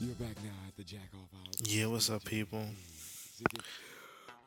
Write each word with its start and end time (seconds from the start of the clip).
You're 0.00 0.14
back 0.14 0.36
now 0.44 0.50
at 0.68 0.76
the 0.76 0.84
jack 0.84 1.10
off 1.14 1.32
house. 1.32 1.54
Yeah, 1.64 1.86
what's 1.86 2.08
up, 2.08 2.24
people? 2.24 2.64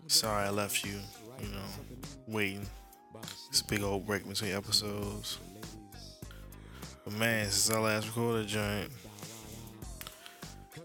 Sorry 0.08 0.46
I 0.46 0.50
left 0.50 0.86
you, 0.86 0.98
you 1.42 1.48
know, 1.48 1.66
waiting. 2.26 2.66
It's 3.50 3.60
a 3.60 3.66
big 3.66 3.84
old 3.84 4.08
break 4.08 4.26
between 4.26 4.54
episodes. 4.54 5.40
But 7.04 7.14
man, 7.16 7.50
since 7.50 7.76
I 7.76 7.80
last 7.82 8.08
recorded 8.08 8.48
joint, 8.48 8.92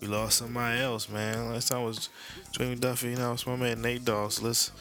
we 0.01 0.09
lost 0.09 0.39
somebody 0.39 0.81
else, 0.81 1.09
man. 1.09 1.53
Last 1.53 1.69
time 1.69 1.85
was 1.85 2.09
Jamie 2.51 2.75
Duffy, 2.75 3.11
you 3.11 3.17
know, 3.17 3.35
it's 3.35 3.47
my 3.47 3.55
man 3.55 3.81
Nate 3.81 4.05
Dogg. 4.05 4.33
So 4.33 4.47
let's 4.47 4.73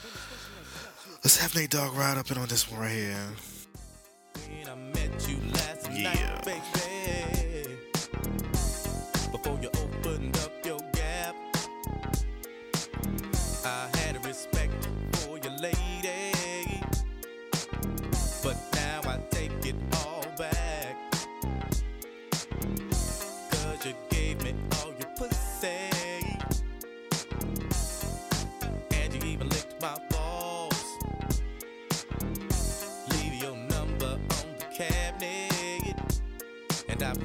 let's 1.23 1.37
have 1.37 1.53
Nate 1.55 1.69
Dogg 1.69 1.93
ride 1.93 2.17
up 2.17 2.31
in 2.31 2.39
on 2.39 2.47
this 2.47 2.71
one 2.71 2.81
right 2.81 2.91
here. 2.91 3.27
Yeah. 5.91 6.41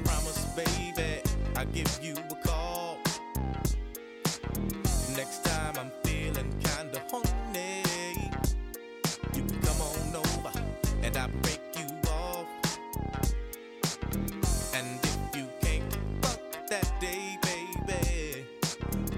Promise, 0.03 0.45
baby, 0.55 1.21
I'll 1.55 1.65
give 1.67 1.99
you 2.01 2.15
a 2.29 2.35
call. 2.47 2.97
Next 5.15 5.43
time 5.43 5.75
I'm 5.77 5.91
feeling 6.03 6.51
kinda 6.63 7.01
horny, 7.09 7.83
you 9.35 9.43
can 9.43 9.59
come 9.61 9.81
on 9.81 10.15
over 10.15 10.51
and 11.03 11.17
I 11.17 11.27
break 11.43 11.61
you 11.77 11.87
off. 12.09 12.47
And 14.73 14.99
if 15.03 15.17
you 15.35 15.47
can't 15.61 15.93
fuck 16.21 16.41
that 16.69 16.89
day, 16.99 17.37
baby, 17.41 18.45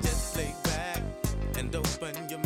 just 0.01 0.35
lay 0.37 0.53
back 0.63 1.01
and 1.57 1.75
open 1.75 2.15
your 2.29 2.39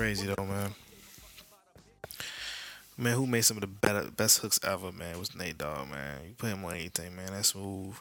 crazy 0.00 0.32
though, 0.34 0.46
man. 0.46 0.74
Man, 2.96 3.16
who 3.16 3.26
made 3.26 3.42
some 3.42 3.58
of 3.58 3.60
the 3.60 3.66
better, 3.66 4.10
best 4.10 4.38
hooks 4.38 4.58
ever, 4.64 4.90
man, 4.90 5.18
was 5.18 5.36
Nate 5.36 5.58
Dogg, 5.58 5.90
man. 5.90 6.20
You 6.26 6.34
put 6.38 6.48
him 6.48 6.64
on 6.64 6.72
anything, 6.72 7.14
man. 7.14 7.34
That 7.34 7.44
smooth 7.44 7.94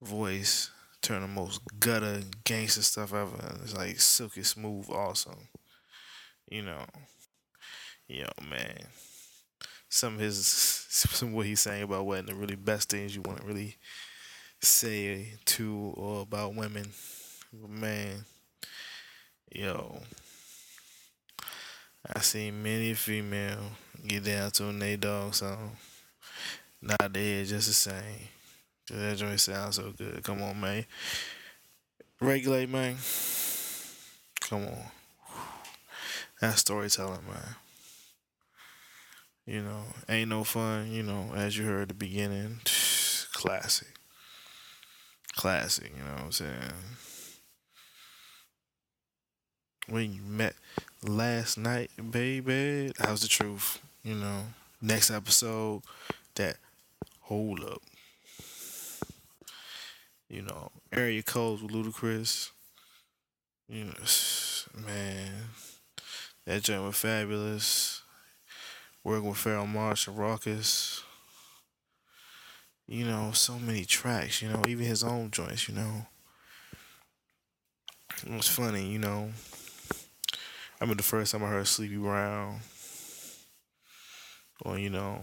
voice, 0.00 0.70
turn 1.02 1.22
the 1.22 1.26
most 1.26 1.62
gutter 1.80 2.20
gangster 2.44 2.82
stuff 2.82 3.12
ever. 3.12 3.58
It's 3.64 3.76
like 3.76 3.98
silky 3.98 4.44
smooth, 4.44 4.88
awesome. 4.88 5.48
You 6.48 6.62
know, 6.62 6.84
yo, 8.06 8.28
man. 8.48 8.84
Some 9.88 10.14
of 10.14 10.20
his, 10.20 10.46
some 10.46 11.30
of 11.30 11.34
what 11.34 11.46
he's 11.46 11.60
saying 11.60 11.82
about 11.82 12.06
what 12.06 12.24
the 12.24 12.36
really 12.36 12.54
best 12.54 12.90
things 12.90 13.16
you 13.16 13.22
want 13.22 13.40
to 13.40 13.46
really 13.46 13.78
say 14.60 15.32
to 15.46 15.92
or 15.96 16.22
about 16.22 16.54
women, 16.54 16.92
man. 17.68 18.24
Yo, 19.52 20.02
I 22.14 22.20
seen 22.20 22.62
many 22.62 22.94
female 22.94 23.58
get 24.06 24.24
down 24.24 24.50
to 24.52 24.68
a 24.68 24.72
Nate 24.72 25.00
Dogg 25.00 25.34
song. 25.34 25.72
Not 26.80 27.12
dead, 27.12 27.46
just 27.46 27.68
the 27.68 27.74
same. 27.74 28.28
Cause 28.88 28.98
That 28.98 29.16
joint 29.16 29.40
sounds 29.40 29.76
so 29.76 29.92
good. 29.96 30.22
Come 30.22 30.42
on, 30.42 30.60
man. 30.60 30.84
Regulate, 32.20 32.68
man. 32.68 32.96
Come 34.40 34.66
on. 34.66 34.84
That's 36.40 36.60
storytelling, 36.60 37.26
man. 37.26 37.56
You 39.46 39.62
know, 39.62 39.82
ain't 40.08 40.28
no 40.28 40.44
fun, 40.44 40.90
you 40.90 41.02
know, 41.02 41.32
as 41.34 41.56
you 41.56 41.64
heard 41.64 41.82
at 41.82 41.88
the 41.88 41.94
beginning. 41.94 42.60
Classic. 43.32 43.88
Classic, 45.36 45.90
you 45.96 46.02
know 46.02 46.12
what 46.14 46.22
I'm 46.24 46.32
saying? 46.32 46.72
When 49.88 50.12
you 50.12 50.20
met 50.22 50.54
last 51.02 51.58
night, 51.58 51.90
baby, 52.10 52.92
that 52.98 53.10
was 53.10 53.22
the 53.22 53.28
truth, 53.28 53.80
you 54.02 54.14
know. 54.14 54.46
Next 54.82 55.10
episode, 55.10 55.82
that 56.34 56.56
hold 57.20 57.62
up. 57.62 57.82
You 60.28 60.42
know, 60.42 60.72
area 60.92 61.22
codes 61.22 61.62
with 61.62 61.70
Ludacris. 61.70 62.50
You 63.68 63.84
know, 63.84 64.84
man, 64.86 65.30
that 66.44 66.62
joint 66.64 66.82
was 66.82 66.96
fabulous. 66.96 68.02
Working 69.04 69.28
with 69.28 69.38
Pharoahe 69.38 69.72
Monch 69.72 70.08
and 70.08 70.18
Rawkus. 70.18 71.02
You 72.88 73.04
know, 73.04 73.30
so 73.32 73.58
many 73.58 73.84
tracks, 73.84 74.42
you 74.42 74.48
know, 74.48 74.62
even 74.66 74.84
his 74.84 75.04
own 75.04 75.30
joints, 75.30 75.68
you 75.68 75.74
know. 75.74 76.06
It 78.24 78.32
was 78.32 78.48
funny, 78.48 78.86
you 78.90 78.98
know. 78.98 79.30
I 80.78 80.84
remember 80.84 81.02
the 81.02 81.08
first 81.08 81.32
time 81.32 81.42
I 81.42 81.48
heard 81.48 81.66
Sleepy 81.66 81.96
Brown. 81.96 82.60
Or, 84.62 84.78
you 84.78 84.90
know, 84.90 85.22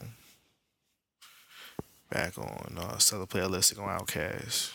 back 2.09 2.37
on 2.37 2.77
uh, 2.77 2.97
Southern 2.97 3.27
Playalistic 3.27 3.79
on 3.79 3.99
Outkast. 3.99 4.71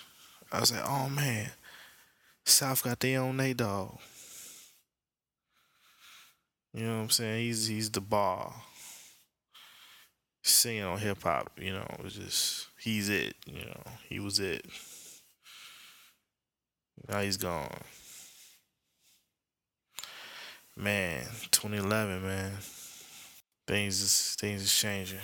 I 0.53 0.61
was 0.61 0.73
like, 0.73 0.85
oh 0.85 1.09
man, 1.09 1.51
South 2.45 2.83
got 2.83 3.01
their 3.01 3.21
own 3.21 3.37
Nate 3.37 3.57
Dogg. 3.57 3.99
You 6.73 6.85
know 6.85 6.97
what 6.97 7.03
I'm 7.03 7.11
saying? 7.11 7.47
He's 7.47 7.67
he's 7.67 7.91
the 7.91 8.01
bar. 8.01 8.53
Singing 10.43 10.85
on 10.85 10.99
hip 10.99 11.23
hop, 11.23 11.51
you 11.61 11.73
know, 11.73 11.87
it 11.99 12.03
was 12.03 12.15
just 12.15 12.69
he's 12.79 13.09
it, 13.09 13.35
you 13.47 13.65
know. 13.65 13.83
He 14.09 14.21
was 14.21 14.39
it. 14.39 14.65
Now 17.09 17.21
he's 17.21 17.37
gone. 17.37 17.77
Man, 20.81 21.25
2011, 21.51 22.23
man. 22.23 22.53
Things 23.67 24.01
is 24.01 24.37
things 24.39 24.63
is 24.63 24.73
changing. 24.73 25.19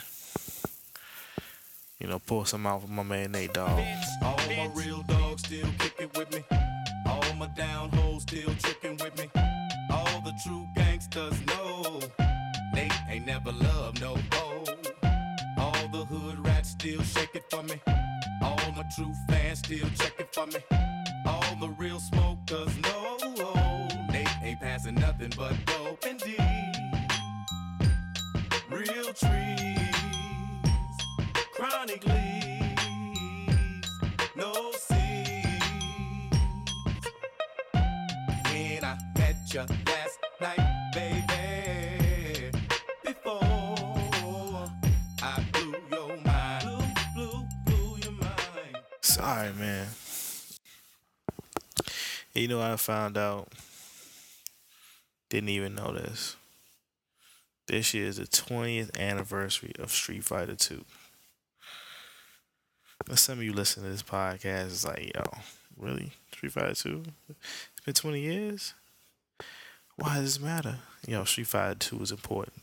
You 2.01 2.09
know, 2.09 2.19
pour 2.19 2.45
some 2.45 2.67
out 2.67 2.83
for 2.83 2.89
my 2.89 3.05
man 3.05 3.31
Nate 3.31 3.53
Dogg. 3.53 3.81
All 4.21 4.37
my 4.49 4.69
real 4.75 5.03
dogs 5.03 5.43
still 5.43 5.69
kicking 5.79 6.11
with 6.17 6.33
me. 6.35 6.43
All 7.07 7.35
my 7.39 7.47
down 7.57 7.91
still 8.19 8.55
tricking 8.59 8.97
with 8.97 9.17
me. 9.17 9.31
All 9.91 10.21
the 10.25 10.33
true 10.45 10.67
gangsters 10.75 11.41
know 11.47 12.01
Nate 12.75 12.93
ain't 13.09 13.27
never 13.27 13.53
loved 13.53 14.01
no 14.01 14.17
foe. 14.33 14.65
All 15.57 15.89
the 15.93 16.05
hood 16.05 16.45
rats 16.45 16.71
still 16.71 17.03
shake 17.03 17.35
it 17.35 17.45
for 17.49 17.63
me. 17.63 17.81
All 18.43 18.59
my 18.77 18.85
true 18.97 19.15
fans 19.29 19.61
still 19.61 19.89
checking 19.99 20.27
for 20.33 20.47
me. 20.47 20.61
All 21.27 21.57
the 21.61 21.69
real 21.79 22.01
smokers 22.01 22.77
know 22.79 23.54
ain't 24.45 24.61
passing 24.61 24.95
nothing 24.97 25.33
but 25.37 25.55
dope 25.65 26.05
and 26.07 26.21
D. 26.21 26.37
Real 28.69 29.13
trees, 29.15 29.79
chronic 31.55 32.05
leaves, 32.07 33.89
no 34.37 34.53
seeds. 34.73 35.57
When 38.51 38.85
I 38.85 38.99
met 39.19 39.37
you 39.53 39.61
last 39.61 40.19
night, 40.41 40.91
baby, 40.93 42.51
before 43.05 44.69
I 45.23 45.45
blew 45.53 45.75
your 45.91 46.17
mind, 46.19 46.65
blew, 46.65 46.85
blew, 47.15 47.47
blew 47.65 47.97
your 48.03 48.13
mind. 48.13 48.77
Sorry, 49.01 49.53
man. 49.55 49.87
You 52.35 52.49
know, 52.49 52.61
I 52.61 52.77
found 52.77 53.17
out. 53.17 53.49
Didn't 55.35 55.49
even 55.49 55.75
know 55.75 55.91
this. 55.93 56.37
This 57.67 57.93
year 57.93 58.07
is 58.07 58.19
the 58.19 58.23
20th 58.25 58.97
anniversary 58.97 59.73
of 59.81 59.91
Street 59.91 60.23
Fighter 60.23 60.55
2. 60.55 60.85
Some 63.17 63.39
of 63.39 63.45
you 63.45 63.53
listen 63.53 63.83
to 63.83 63.89
this 63.89 64.05
podcast 64.05 64.67
is 64.67 64.85
like, 64.85 65.11
yo, 65.13 65.23
really? 65.77 66.13
Street 66.33 66.53
Fighter 66.53 66.75
2? 66.77 67.03
It's 67.31 67.81
been 67.85 67.95
20 67.95 68.21
years? 68.21 68.75
Why 69.97 70.17
does 70.21 70.37
this 70.37 70.41
matter? 70.45 70.79
Yo, 71.05 71.25
Street 71.25 71.49
Fighter 71.49 71.75
2 71.81 72.03
is 72.03 72.13
important. 72.13 72.55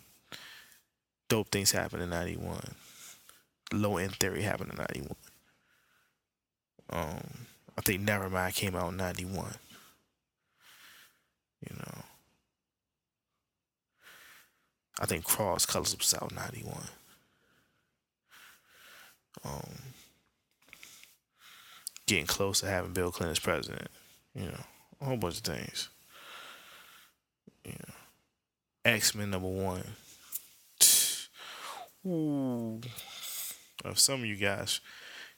Dope 1.28 1.50
things 1.50 1.72
happened 1.74 2.04
in 2.04 2.10
91. 2.10 2.76
low 3.74 3.98
end 3.98 4.16
theory 4.16 4.44
happened 4.44 4.72
in 4.72 4.78
ninety 4.78 5.02
one. 5.02 5.16
Um, 6.90 7.48
I 7.78 7.82
think 7.82 8.02
Nevermind 8.02 8.56
came 8.56 8.76
out 8.76 8.92
in 8.92 8.98
ninety 8.98 9.26
one. 9.26 9.56
You 11.70 11.76
know, 11.78 12.01
I 15.00 15.06
think 15.06 15.24
Cross 15.24 15.66
Colours 15.66 15.96
was 15.98 16.14
out 16.14 16.34
ninety 16.34 16.62
one. 16.64 16.88
Um, 19.44 19.78
getting 22.06 22.26
close 22.26 22.60
to 22.60 22.68
having 22.68 22.94
Bill 22.94 23.12
Clinton 23.12 23.32
as 23.32 23.40
president. 23.40 23.88
You 24.36 24.48
know, 24.48 24.64
a 25.02 25.06
whole 25.06 25.18
bunch 25.18 25.38
of 25.38 25.44
things. 25.44 25.90
You 27.66 27.72
know, 27.72 27.94
X 28.86 29.16
Men 29.16 29.32
number 29.32 29.48
one. 29.48 29.84
Ooh. 32.06 32.82
Of 33.84 33.98
some 33.98 34.20
of 34.22 34.26
you 34.26 34.36
guys, 34.36 34.80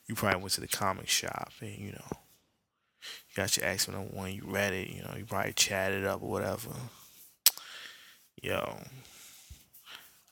you 0.07 0.15
probably 0.15 0.41
went 0.41 0.53
to 0.53 0.61
the 0.61 0.67
comic 0.67 1.07
shop 1.07 1.53
and 1.61 1.77
you 1.77 1.91
know, 1.91 2.11
you 2.11 3.35
got 3.35 3.55
your 3.55 3.65
X 3.65 3.87
Men 3.87 3.97
number 3.97 4.15
one. 4.15 4.33
You 4.33 4.43
read 4.45 4.73
it. 4.73 4.89
You 4.89 5.03
know, 5.03 5.13
you 5.17 5.25
probably 5.25 5.53
chatted 5.53 6.05
up 6.05 6.21
or 6.21 6.29
whatever. 6.29 6.71
Yo, 8.41 8.79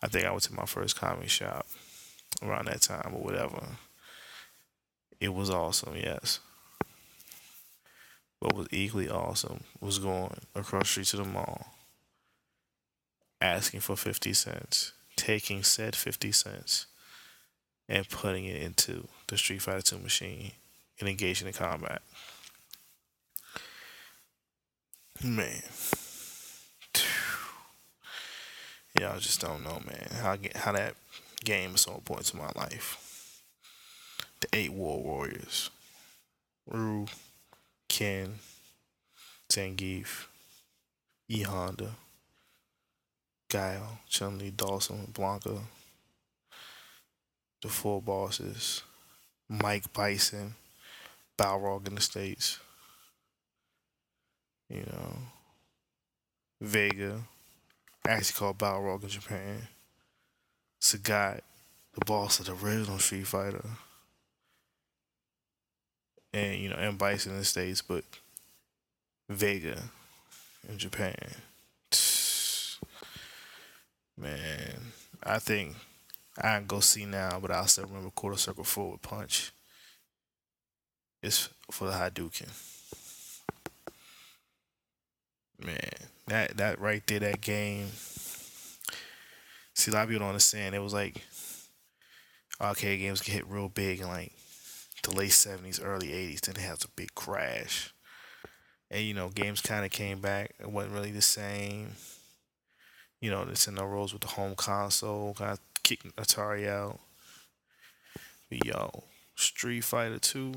I 0.02 0.08
think 0.08 0.26
I 0.26 0.32
went 0.32 0.44
to 0.44 0.54
my 0.54 0.66
first 0.66 0.96
comic 1.00 1.30
shop 1.30 1.68
around 2.42 2.66
that 2.66 2.82
time 2.82 3.14
or 3.14 3.22
whatever. 3.22 3.62
It 5.20 5.34
was 5.34 5.50
awesome, 5.50 5.96
yes. 5.96 6.40
What 8.40 8.56
was 8.56 8.68
equally 8.72 9.08
awesome 9.08 9.64
was 9.80 10.00
going 10.00 10.34
across 10.56 10.84
the 10.84 10.88
street 10.88 11.08
to 11.08 11.18
the 11.18 11.26
mall, 11.26 11.68
asking 13.40 13.82
for 13.82 13.96
50 13.96 14.34
cents, 14.34 14.94
taking 15.16 15.62
said 15.62 15.96
50 15.96 16.32
cents, 16.32 16.88
and 17.88 18.10
putting 18.10 18.46
it 18.46 18.60
into 18.60 19.08
the 19.28 19.38
Street 19.38 19.62
Fighter 19.62 19.82
2 19.82 20.00
machine 20.00 20.54
and 21.00 21.08
engaging 21.08 21.48
in 21.48 21.54
combat. 21.54 22.02
Man. 25.24 25.62
Y'all 29.00 29.20
just 29.20 29.40
don't 29.40 29.64
know, 29.64 29.82
man, 29.86 30.08
how, 30.22 30.38
how 30.56 30.72
that 30.74 30.96
game 31.44 31.76
is 31.76 31.82
so 31.82 31.96
important 31.96 32.28
to 32.28 32.38
my 32.38 32.52
life. 32.56 33.42
The 34.42 34.48
Eight 34.54 34.74
War 34.74 35.02
Warriors. 35.02 35.70
Ryu, 36.68 37.06
Ken, 37.88 38.36
Zangief, 39.52 40.28
E 41.28 41.42
Honda, 41.42 41.92
Guile, 43.50 44.00
Chun 44.08 44.38
Li, 44.38 44.52
Dhalsim, 44.52 45.12
Blanka, 45.12 45.60
the 47.62 47.68
four 47.68 48.02
bosses, 48.02 48.84
Mike 49.50 49.92
Bison, 49.94 50.56
Balrog 51.38 51.88
in 51.88 51.96
the 51.96 52.02
States, 52.02 52.60
you 54.70 54.86
know, 54.92 55.18
Vega, 56.62 57.22
actually 58.08 58.38
called 58.38 58.58
Balrog 58.58 59.04
in 59.04 59.10
Japan, 59.10 59.68
Sagat, 60.80 61.42
the 61.94 62.06
boss 62.06 62.40
of 62.40 62.46
the 62.46 62.54
original 62.54 63.00
Street 63.00 63.28
Fighter 63.28 63.66
and 66.34 66.60
you 66.60 66.70
know, 66.70 66.76
and 66.76 66.98
Bison 66.98 67.34
in 67.34 67.40
the 67.40 67.46
States, 67.46 67.82
but 67.82 68.04
Vega 69.30 69.78
in 70.68 70.78
Japan. 70.78 71.16
Man, 74.18 74.94
I 75.24 75.40
think 75.40 75.76
I 76.38 76.58
can 76.58 76.68
go 76.68 76.80
see 76.80 77.06
now, 77.06 77.40
but 77.42 77.52
I 77.52 77.66
still 77.66 77.86
remember 77.86 78.12
quarter 78.12 78.38
circle 78.38 78.64
forward 78.64 79.02
punch. 79.02 79.52
It's 81.22 81.50
for 81.70 81.86
the 81.86 81.94
Hadouken. 81.94 82.50
Man, 85.64 85.78
that 86.28 86.58
that 86.58 86.80
right 86.80 87.06
there, 87.08 87.20
that 87.20 87.42
game. 87.42 87.88
See, 89.74 89.92
a 89.92 89.94
lot 89.94 90.04
of 90.04 90.10
people 90.10 90.20
don't 90.20 90.30
understand. 90.30 90.76
It 90.76 90.80
was 90.80 90.94
like 90.94 91.24
arcade 92.60 93.00
games 93.00 93.22
get 93.22 93.34
hit 93.34 93.48
real 93.48 93.70
big 93.70 94.00
and 94.00 94.10
like 94.10 94.32
the 95.04 95.16
late 95.16 95.32
seventies, 95.32 95.80
early 95.80 96.14
eighties. 96.14 96.42
Then 96.42 96.56
it 96.56 96.62
has 96.62 96.84
a 96.84 96.88
big 96.96 97.14
crash, 97.16 97.94
and 98.90 99.04
you 99.04 99.14
know 99.14 99.30
games 99.30 99.62
kind 99.62 99.86
of 99.86 99.92
came 99.92 100.20
back. 100.20 100.54
It 100.60 100.72
wasn't 100.72 100.94
really 100.94 101.12
the 101.12 101.22
same. 101.22 101.90
You 103.20 103.30
know, 103.30 103.44
Nintendo 103.44 103.90
rose 103.90 104.14
with 104.14 104.24
the 104.24 104.30
home 104.30 104.56
console, 104.56 105.36
kind 105.36 105.52
of 105.52 105.60
kicking 105.84 106.12
Atari 106.12 106.68
out. 106.68 107.00
But 108.50 108.66
yo, 108.66 109.04
Street 109.36 109.82
Fighter 109.82 110.20
Two 110.20 110.54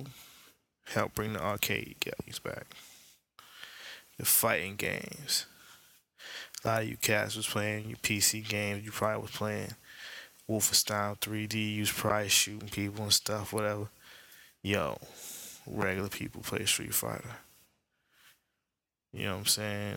helped 0.86 1.14
bring 1.14 1.34
the 1.34 1.42
arcade 1.42 1.96
games 2.00 2.38
back. 2.38 2.66
The 4.18 4.24
fighting 4.24 4.76
games. 4.76 5.46
A 6.64 6.68
lot 6.68 6.82
of 6.82 6.88
you 6.88 6.96
cats 6.96 7.36
was 7.36 7.46
playing 7.46 7.88
your 7.88 7.98
PC 7.98 8.48
games. 8.48 8.84
You 8.84 8.90
probably 8.90 9.22
was 9.22 9.30
playing 9.32 9.70
Wolfenstein 10.48 11.18
3D. 11.18 11.74
You 11.74 11.80
was 11.80 11.92
probably 11.92 12.28
shooting 12.28 12.68
people 12.68 13.04
and 13.04 13.12
stuff, 13.12 13.52
whatever 13.52 13.88
yo, 14.64 14.96
regular 15.66 16.08
people 16.08 16.40
play 16.42 16.64
Street 16.64 16.94
Fighter. 16.94 17.36
You 19.12 19.24
know 19.24 19.32
what 19.32 19.40
I'm 19.40 19.46
saying? 19.46 19.96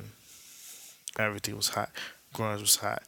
Everything 1.18 1.56
was 1.56 1.70
hot. 1.70 1.90
Grunge 2.36 2.60
was 2.60 2.76
hot. 2.76 3.02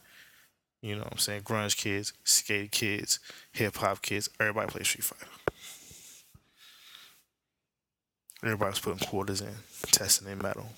You 0.82 0.96
know 0.96 1.02
what 1.02 1.12
I'm 1.12 1.18
saying? 1.18 1.42
Grunge 1.42 1.76
kids, 1.76 2.14
skate 2.24 2.72
kids, 2.72 3.20
hip 3.52 3.76
hop 3.76 4.02
kids, 4.02 4.30
everybody 4.40 4.72
play 4.72 4.82
Street 4.82 5.04
Fighter. 5.04 5.30
Everybody 8.42 8.70
was 8.70 8.80
putting 8.80 9.06
quarters 9.06 9.42
in, 9.42 9.54
testing 9.92 10.26
their 10.26 10.36
mettle. 10.36 10.70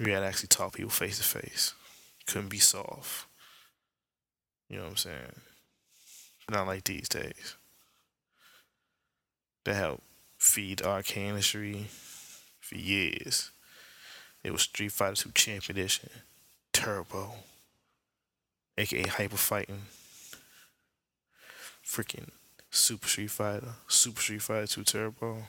We 0.00 0.10
had 0.10 0.20
to 0.20 0.26
actually 0.26 0.48
talk 0.48 0.74
people 0.74 0.90
face 0.90 1.18
to 1.18 1.24
face. 1.24 1.74
Couldn't 2.26 2.48
be 2.48 2.58
soft. 2.58 3.26
You 4.68 4.78
know 4.78 4.84
what 4.84 4.90
I'm 4.90 4.96
saying? 4.96 5.40
Not 6.50 6.66
like 6.66 6.84
these 6.84 7.08
days 7.08 7.56
to 9.64 9.74
help 9.74 10.02
feed 10.38 10.82
arcade 10.82 11.28
industry 11.28 11.86
for 12.60 12.76
years. 12.76 13.50
It 14.42 14.52
was 14.52 14.62
Street 14.62 14.92
Fighter 14.92 15.14
2 15.14 15.30
Champion 15.34 15.78
Edition, 15.78 16.10
Turbo, 16.72 17.32
aka 18.76 19.06
Hyper 19.06 19.36
Fighting, 19.36 19.82
freaking 21.84 22.28
Super 22.70 23.08
Street 23.08 23.30
Fighter, 23.30 23.74
Super 23.88 24.20
Street 24.20 24.42
Fighter 24.42 24.66
2 24.66 24.84
Turbo. 24.84 25.44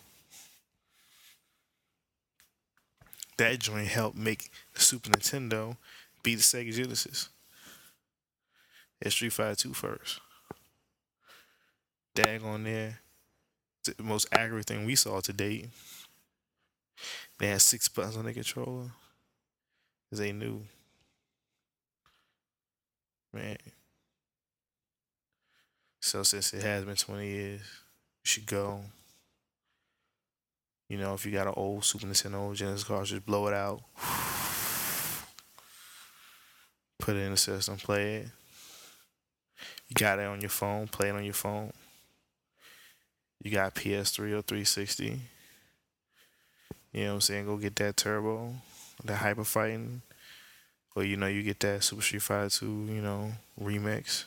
That 3.37 3.59
joint 3.59 3.87
helped 3.87 4.17
make 4.17 4.49
the 4.73 4.81
Super 4.81 5.09
Nintendo 5.09 5.77
beat 6.23 6.35
the 6.35 6.41
Sega 6.41 6.73
Genesis. 6.73 7.29
It's 9.01 9.13
Street 9.13 9.33
Fighter 9.33 9.55
2 9.55 9.73
first. 9.73 10.19
Dag 12.15 12.43
on 12.43 12.63
there 12.63 12.99
the 13.85 14.03
most 14.03 14.27
accurate 14.31 14.65
thing 14.65 14.85
we 14.85 14.95
saw 14.95 15.19
to 15.21 15.33
date. 15.33 15.67
They 17.39 17.47
had 17.47 17.61
six 17.61 17.87
buttons 17.87 18.17
on 18.17 18.25
the 18.25 18.33
controller. 18.33 18.91
Cause 20.09 20.19
they 20.19 20.31
knew. 20.31 20.61
Man. 23.33 23.57
So 25.99 26.23
since 26.23 26.53
it 26.53 26.61
has 26.61 26.85
been 26.85 26.95
20 26.95 27.27
years, 27.27 27.61
you 27.61 27.65
should 28.23 28.45
go. 28.45 28.81
You 30.87 30.97
know, 30.97 31.13
if 31.15 31.25
you 31.25 31.31
got 31.31 31.47
an 31.47 31.53
old 31.57 31.83
Super 31.83 32.05
Nintendo 32.05 32.53
Genesis 32.53 33.09
just 33.09 33.25
blow 33.25 33.47
it 33.47 33.53
out. 33.53 33.81
Put 36.99 37.15
it 37.15 37.21
in 37.21 37.31
the 37.31 37.37
system, 37.37 37.77
play 37.77 38.15
it. 38.15 38.27
You 39.87 39.93
got 39.95 40.19
it 40.19 40.25
on 40.25 40.41
your 40.41 40.49
phone, 40.49 40.87
play 40.87 41.09
it 41.09 41.15
on 41.15 41.23
your 41.23 41.33
phone. 41.33 41.71
You 43.43 43.51
got 43.51 43.75
PS3 43.75 44.19
or 44.19 44.41
360. 44.41 45.19
You 46.93 47.03
know 47.03 47.07
what 47.09 47.13
I'm 47.15 47.21
saying? 47.21 47.45
Go 47.45 47.57
get 47.57 47.75
that 47.77 47.97
turbo, 47.97 48.53
that 49.03 49.17
hyper 49.17 49.43
fighting. 49.43 50.01
Or 50.95 51.03
you 51.03 51.17
know, 51.17 51.27
you 51.27 51.43
get 51.43 51.59
that 51.59 51.83
Super 51.83 52.01
Street 52.01 52.21
Fighter 52.21 52.49
2, 52.49 52.65
you 52.65 53.01
know, 53.01 53.33
remix. 53.61 54.25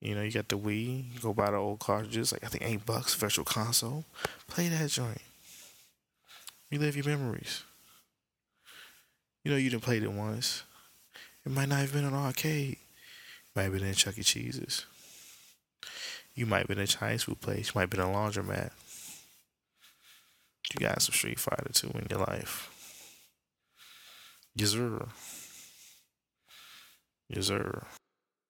You 0.00 0.14
know, 0.14 0.22
you 0.22 0.32
got 0.32 0.48
the 0.48 0.58
Wii, 0.58 1.12
you 1.12 1.20
go 1.20 1.34
buy 1.34 1.50
the 1.50 1.58
old 1.58 1.80
cartridges, 1.80 2.32
like 2.32 2.42
I 2.42 2.48
think 2.48 2.64
eight 2.64 2.86
bucks, 2.86 3.14
virtual 3.14 3.44
console. 3.44 4.04
Play 4.48 4.68
that 4.68 4.88
joint. 4.90 5.20
Relive 6.70 6.96
your 6.96 7.04
memories. 7.04 7.64
You 9.44 9.50
know 9.50 9.56
you 9.56 9.70
didn't 9.70 9.82
play 9.82 9.98
it 9.98 10.12
once. 10.12 10.62
It 11.44 11.52
might 11.52 11.68
not 11.68 11.80
have 11.80 11.92
been 11.92 12.04
an 12.04 12.14
arcade. 12.14 12.72
It 12.72 13.56
might 13.56 13.62
have 13.64 13.72
been 13.72 13.84
in 13.84 13.94
Chuck 13.94 14.18
E. 14.18 14.22
Cheese's. 14.22 14.86
You 16.34 16.46
might 16.46 16.58
have 16.58 16.68
been 16.68 16.78
in 16.78 16.84
a 16.84 16.86
Chinese 16.86 17.24
food 17.24 17.40
place. 17.40 17.68
You 17.68 17.72
might 17.74 17.82
have 17.82 17.90
been 17.90 18.00
in 18.00 18.06
a 18.06 18.12
laundromat. 18.12 18.70
You 20.72 20.86
got 20.86 21.02
some 21.02 21.12
Street 21.12 21.38
Fighter 21.38 21.70
2 21.72 21.88
in 21.88 22.06
your 22.10 22.20
life. 22.20 22.70
Yes, 24.54 24.70
sir. 24.70 25.06
Yes, 27.28 27.46
sir. 27.46 27.82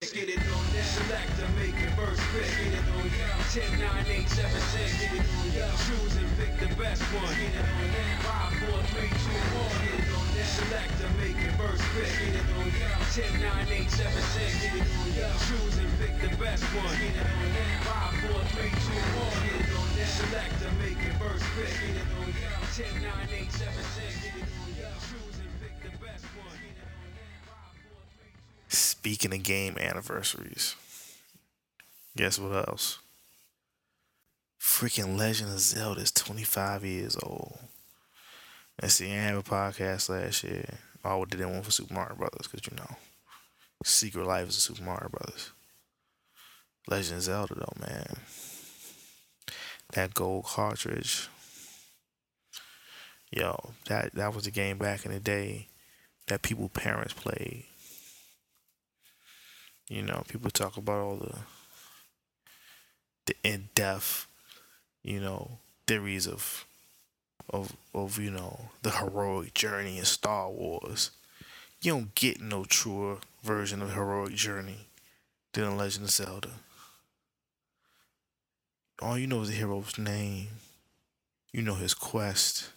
Get 0.00 0.30
it 0.30 0.40
on 0.40 0.64
that 0.72 0.88
selector. 0.96 1.44
first 1.92 2.24
pick. 2.32 2.48
10, 3.52 3.78
9, 3.78 4.06
8, 4.08 4.28
7, 4.32 4.48
6. 4.48 4.96
Choose 5.84 6.16
and 6.16 6.30
pick 6.40 6.56
the 6.56 6.74
best 6.80 7.02
one. 7.12 7.28
5, 7.28 8.54
4, 8.64 8.80
3, 8.96 9.08
2, 9.08 9.12
1. 9.12 10.40
Select 10.40 10.96
and 11.04 11.16
make 11.20 11.36
your 11.36 11.52
first 11.60 11.84
pick. 11.92 12.16
10, 13.12 13.44
9, 13.44 13.68
8, 13.68 13.90
7, 13.90 14.22
6. 14.24 14.72
Choose 15.52 15.76
and 15.76 15.92
pick 16.00 16.16
the 16.16 16.34
best 16.40 16.64
one. 16.64 16.96
5, 17.84 18.14
4, 18.24 18.40
3, 18.56 18.70
2, 18.72 18.96
1. 19.04 20.00
Select 20.00 20.64
and 20.64 20.78
make 20.80 20.96
your 21.04 21.12
first 21.20 21.44
pick. 21.60 21.76
10, 22.72 23.02
9, 23.02 23.28
8, 23.36 23.52
7, 23.52 23.84
6. 23.84 24.30
Choose 24.32 24.59
Speaking 29.00 29.32
of 29.32 29.42
game 29.42 29.78
anniversaries, 29.78 30.76
guess 32.18 32.38
what 32.38 32.68
else? 32.68 32.98
Freaking 34.60 35.16
Legend 35.16 35.50
of 35.50 35.58
Zelda 35.58 36.02
is 36.02 36.12
25 36.12 36.84
years 36.84 37.16
old. 37.22 37.60
Let's 38.82 38.96
see, 38.96 39.06
I 39.06 39.14
didn't 39.14 39.22
have 39.22 39.38
a 39.38 39.42
podcast 39.42 40.10
last 40.10 40.44
year. 40.44 40.80
Oh, 41.02 41.22
I 41.22 41.24
did 41.24 41.40
that 41.40 41.48
one 41.48 41.62
for 41.62 41.70
Super 41.70 41.94
Mario 41.94 42.14
Brothers 42.14 42.46
because 42.46 42.70
you 42.70 42.76
know, 42.76 42.96
Secret 43.86 44.26
Life 44.26 44.50
is 44.50 44.58
a 44.58 44.60
Super 44.60 44.82
Mario 44.82 45.08
Brothers. 45.08 45.50
Legend 46.86 47.16
of 47.16 47.22
Zelda 47.22 47.54
though, 47.54 47.80
man. 47.80 48.18
That 49.94 50.12
gold 50.12 50.44
cartridge. 50.44 51.26
Yo, 53.30 53.70
that 53.86 54.14
that 54.14 54.34
was 54.34 54.46
a 54.46 54.50
game 54.50 54.76
back 54.76 55.06
in 55.06 55.12
the 55.12 55.20
day 55.20 55.68
that 56.26 56.42
people 56.42 56.68
parents 56.68 57.14
played. 57.14 57.64
You 59.90 60.02
know, 60.02 60.22
people 60.26 60.50
talk 60.50 60.78
about 60.78 61.00
all 61.00 61.16
the 61.16 61.34
the 63.26 63.34
in 63.42 63.68
depth, 63.74 64.26
you 65.02 65.20
know, 65.20 65.58
theories 65.86 66.26
of 66.28 66.66
of 67.50 67.76
of 67.94 68.18
you 68.18 68.30
know 68.30 68.70
the 68.82 68.90
heroic 68.92 69.54
journey 69.54 69.98
in 69.98 70.04
Star 70.04 70.50
Wars. 70.50 71.10
You 71.82 71.92
don't 71.92 72.14
get 72.14 72.40
no 72.40 72.64
truer 72.64 73.18
version 73.42 73.82
of 73.82 73.94
heroic 73.94 74.34
journey 74.34 74.86
than 75.52 75.64
in 75.64 75.76
Legend 75.78 76.06
of 76.06 76.10
Zelda. 76.10 76.50
All 79.02 79.18
you 79.18 79.26
know 79.26 79.42
is 79.42 79.48
the 79.48 79.54
hero's 79.56 79.98
name. 79.98 80.48
You 81.52 81.62
know 81.62 81.74
his 81.74 81.94
quest. 81.94 82.70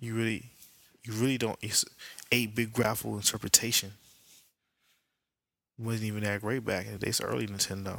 You 0.00 0.14
really, 0.14 0.50
you 1.04 1.12
really 1.12 1.38
don't. 1.38 1.58
It's 1.62 1.84
eight 2.32 2.54
big 2.54 2.72
graphical 2.72 3.16
interpretation. 3.16 3.92
Wasn't 5.78 6.04
even 6.04 6.22
that 6.22 6.40
great 6.40 6.64
back 6.64 6.86
in 6.86 6.92
the 6.92 6.98
days. 6.98 7.20
Early 7.20 7.46
Nintendo. 7.46 7.98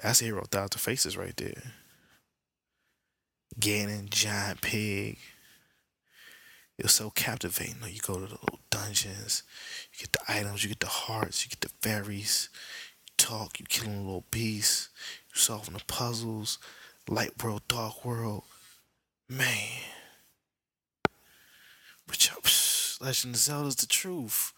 That's 0.00 0.20
a 0.20 0.24
hero 0.24 0.44
thousand 0.44 0.80
faces 0.80 1.16
right 1.16 1.36
there. 1.36 1.72
Ganon, 3.58 4.10
giant 4.10 4.60
pig. 4.60 5.18
It 6.76 6.84
was 6.84 6.92
so 6.92 7.10
captivating. 7.10 7.76
You 7.88 8.00
go 8.00 8.14
to 8.14 8.26
the 8.26 8.34
little 8.34 8.58
dungeons, 8.70 9.44
you 9.92 10.00
get 10.00 10.12
the 10.12 10.32
items, 10.32 10.64
you 10.64 10.70
get 10.70 10.80
the 10.80 10.86
hearts, 10.86 11.44
you 11.44 11.50
get 11.50 11.60
the 11.60 11.68
fairies, 11.80 12.48
you 13.06 13.12
talk, 13.16 13.60
you 13.60 13.66
killing 13.68 14.04
little 14.04 14.24
beasts, 14.32 14.88
you 15.28 15.40
solving 15.40 15.74
the 15.74 15.84
puzzles, 15.86 16.58
light 17.08 17.42
world, 17.42 17.62
dark 17.68 18.04
world. 18.04 18.42
Man. 19.28 19.82
But 22.06 22.26
yo, 22.26 22.34
Legend 23.04 23.34
of 23.34 23.40
Zelda's 23.40 23.76
the 23.76 23.86
truth. 23.86 24.52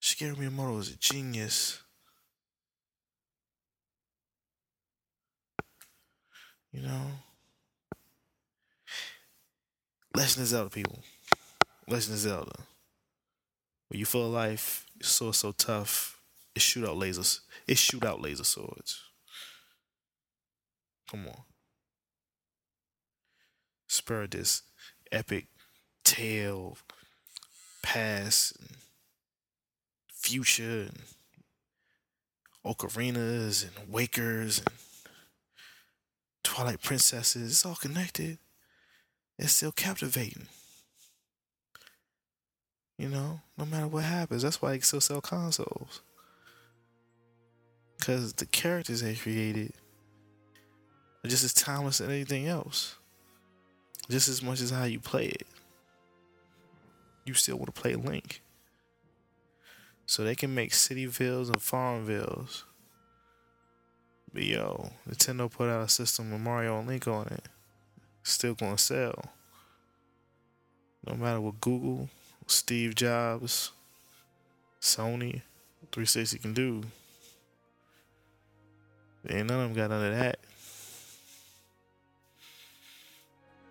Shigeru 0.00 0.36
Miyamoto 0.36 0.80
is 0.80 0.90
a 0.90 0.96
genius. 0.96 1.82
You 6.72 6.82
know? 6.82 7.02
Legend 10.16 10.42
of 10.42 10.46
Zelda, 10.48 10.70
people. 10.70 11.00
Legend 11.86 12.14
of 12.14 12.18
Zelda. 12.18 12.56
When 13.88 13.98
you 13.98 14.06
feel 14.06 14.28
life, 14.28 14.86
your 15.00 15.06
sword 15.06 15.34
so 15.34 15.52
tough, 15.52 16.20
it 16.54 16.62
shoot 16.62 16.88
out 16.88 16.96
lasers. 16.96 17.40
It 17.66 17.76
shoot 17.76 18.04
out 18.04 18.22
laser 18.22 18.44
swords. 18.44 19.02
Come 21.10 21.26
on. 21.26 21.42
Spur 23.88 24.26
this 24.28 24.62
epic 25.10 25.46
tale, 26.04 26.78
past, 27.82 28.56
and 28.60 28.76
future, 30.30 30.88
and 30.88 30.98
ocarinas, 32.64 33.64
and 33.64 33.92
wakers, 33.92 34.60
and 34.60 34.76
Twilight 36.44 36.80
princesses. 36.82 37.50
It's 37.50 37.66
all 37.66 37.74
connected. 37.74 38.38
It's 39.38 39.52
still 39.52 39.72
captivating. 39.72 40.46
You 42.96 43.08
know, 43.08 43.40
no 43.58 43.64
matter 43.64 43.88
what 43.88 44.04
happens, 44.04 44.42
that's 44.42 44.62
why 44.62 44.72
they 44.72 44.80
still 44.80 45.00
sell 45.00 45.20
consoles. 45.20 46.00
Because 47.98 48.32
the 48.34 48.46
characters 48.46 49.02
they 49.02 49.14
created 49.16 49.72
are 51.24 51.28
just 51.28 51.44
as 51.44 51.52
timeless 51.52 52.00
as 52.00 52.08
anything 52.08 52.46
else. 52.46 52.94
Just 54.08 54.28
as 54.28 54.42
much 54.42 54.60
as 54.60 54.70
how 54.70 54.84
you 54.84 55.00
play 55.00 55.26
it. 55.26 55.46
You 57.24 57.34
still 57.34 57.56
want 57.56 57.74
to 57.74 57.80
play 57.80 57.94
Link. 57.96 58.42
So 60.10 60.24
they 60.24 60.34
can 60.34 60.52
make 60.52 60.72
Cityvilles 60.72 61.46
and 61.46 61.60
Farmvilles. 61.60 62.64
But 64.34 64.42
yo, 64.42 64.90
Nintendo 65.08 65.48
put 65.48 65.68
out 65.68 65.84
a 65.84 65.88
system 65.88 66.32
with 66.32 66.40
Mario 66.40 66.80
and 66.80 66.88
Link 66.88 67.06
on 67.06 67.28
it. 67.28 67.44
Still 68.24 68.54
gonna 68.54 68.76
sell. 68.76 69.26
No 71.06 71.14
matter 71.14 71.40
what 71.40 71.60
Google, 71.60 72.08
Steve 72.48 72.96
Jobs, 72.96 73.70
Sony, 74.80 75.42
360 75.92 76.38
can 76.38 76.54
do. 76.54 76.82
Ain't 79.28 79.46
none 79.46 79.60
of 79.60 79.68
them 79.68 79.74
got 79.74 79.90
none 79.90 80.12
of 80.12 80.18
that. 80.18 80.40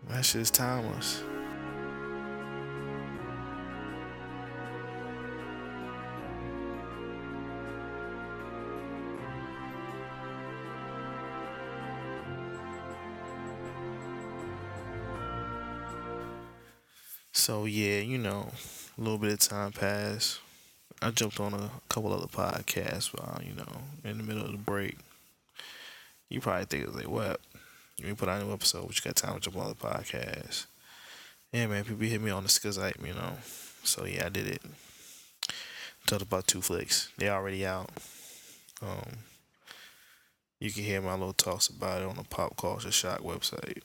That 0.08 0.24
shit's 0.24 0.50
timeless. 0.50 1.22
So 17.40 17.64
yeah, 17.64 18.02
you 18.02 18.18
know, 18.18 18.50
a 18.98 19.02
little 19.02 19.18
bit 19.18 19.32
of 19.32 19.40
time 19.40 19.72
passed. 19.72 20.42
I 21.02 21.10
jumped 21.10 21.40
on 21.40 21.54
a 21.54 21.72
couple 21.88 22.12
other 22.12 22.28
podcasts 22.28 23.14
while, 23.18 23.42
you 23.42 23.54
know, 23.56 23.82
in 24.04 24.18
the 24.18 24.24
middle 24.26 24.44
of 24.44 24.52
the 24.52 24.58
break. 24.58 24.98
You 26.28 26.42
probably 26.42 26.66
think 26.66 26.84
it's 26.84 26.96
like, 26.96 27.08
what? 27.08 27.40
You 27.98 28.14
put 28.14 28.28
out 28.28 28.42
a 28.42 28.46
new 28.46 28.52
episode, 28.52 28.88
but 28.88 28.96
you 28.98 29.02
got 29.02 29.16
time 29.16 29.36
to 29.36 29.40
jump 29.40 29.56
on 29.56 29.68
other 29.68 29.74
podcasts. 29.74 30.66
Yeah, 31.54 31.68
man, 31.68 31.86
people 31.86 32.06
hit 32.06 32.22
me 32.22 32.30
on 32.30 32.44
the 32.44 32.50
Skazite, 32.50 33.00
you 33.08 33.14
know. 33.14 33.38
So 33.86 34.06
yeah, 34.06 34.26
I 34.26 34.30
did 34.30 34.46
it. 34.46 34.62
Talked 36.08 36.24
about 36.24 36.46
two 36.46 36.62
flicks. 36.62 37.10
They 37.18 37.30
already 37.30 37.66
out. 37.66 37.90
Um, 38.82 39.20
you 40.60 40.72
can 40.72 40.84
hear 40.84 41.02
my 41.02 41.14
little 41.14 41.32
talks 41.32 41.70
about 41.70 42.02
it 42.02 42.06
on 42.06 42.18
the 42.18 42.26
Pop 42.26 42.58
Culture 42.58 42.92
Shock 42.92 43.22
website. 43.22 43.82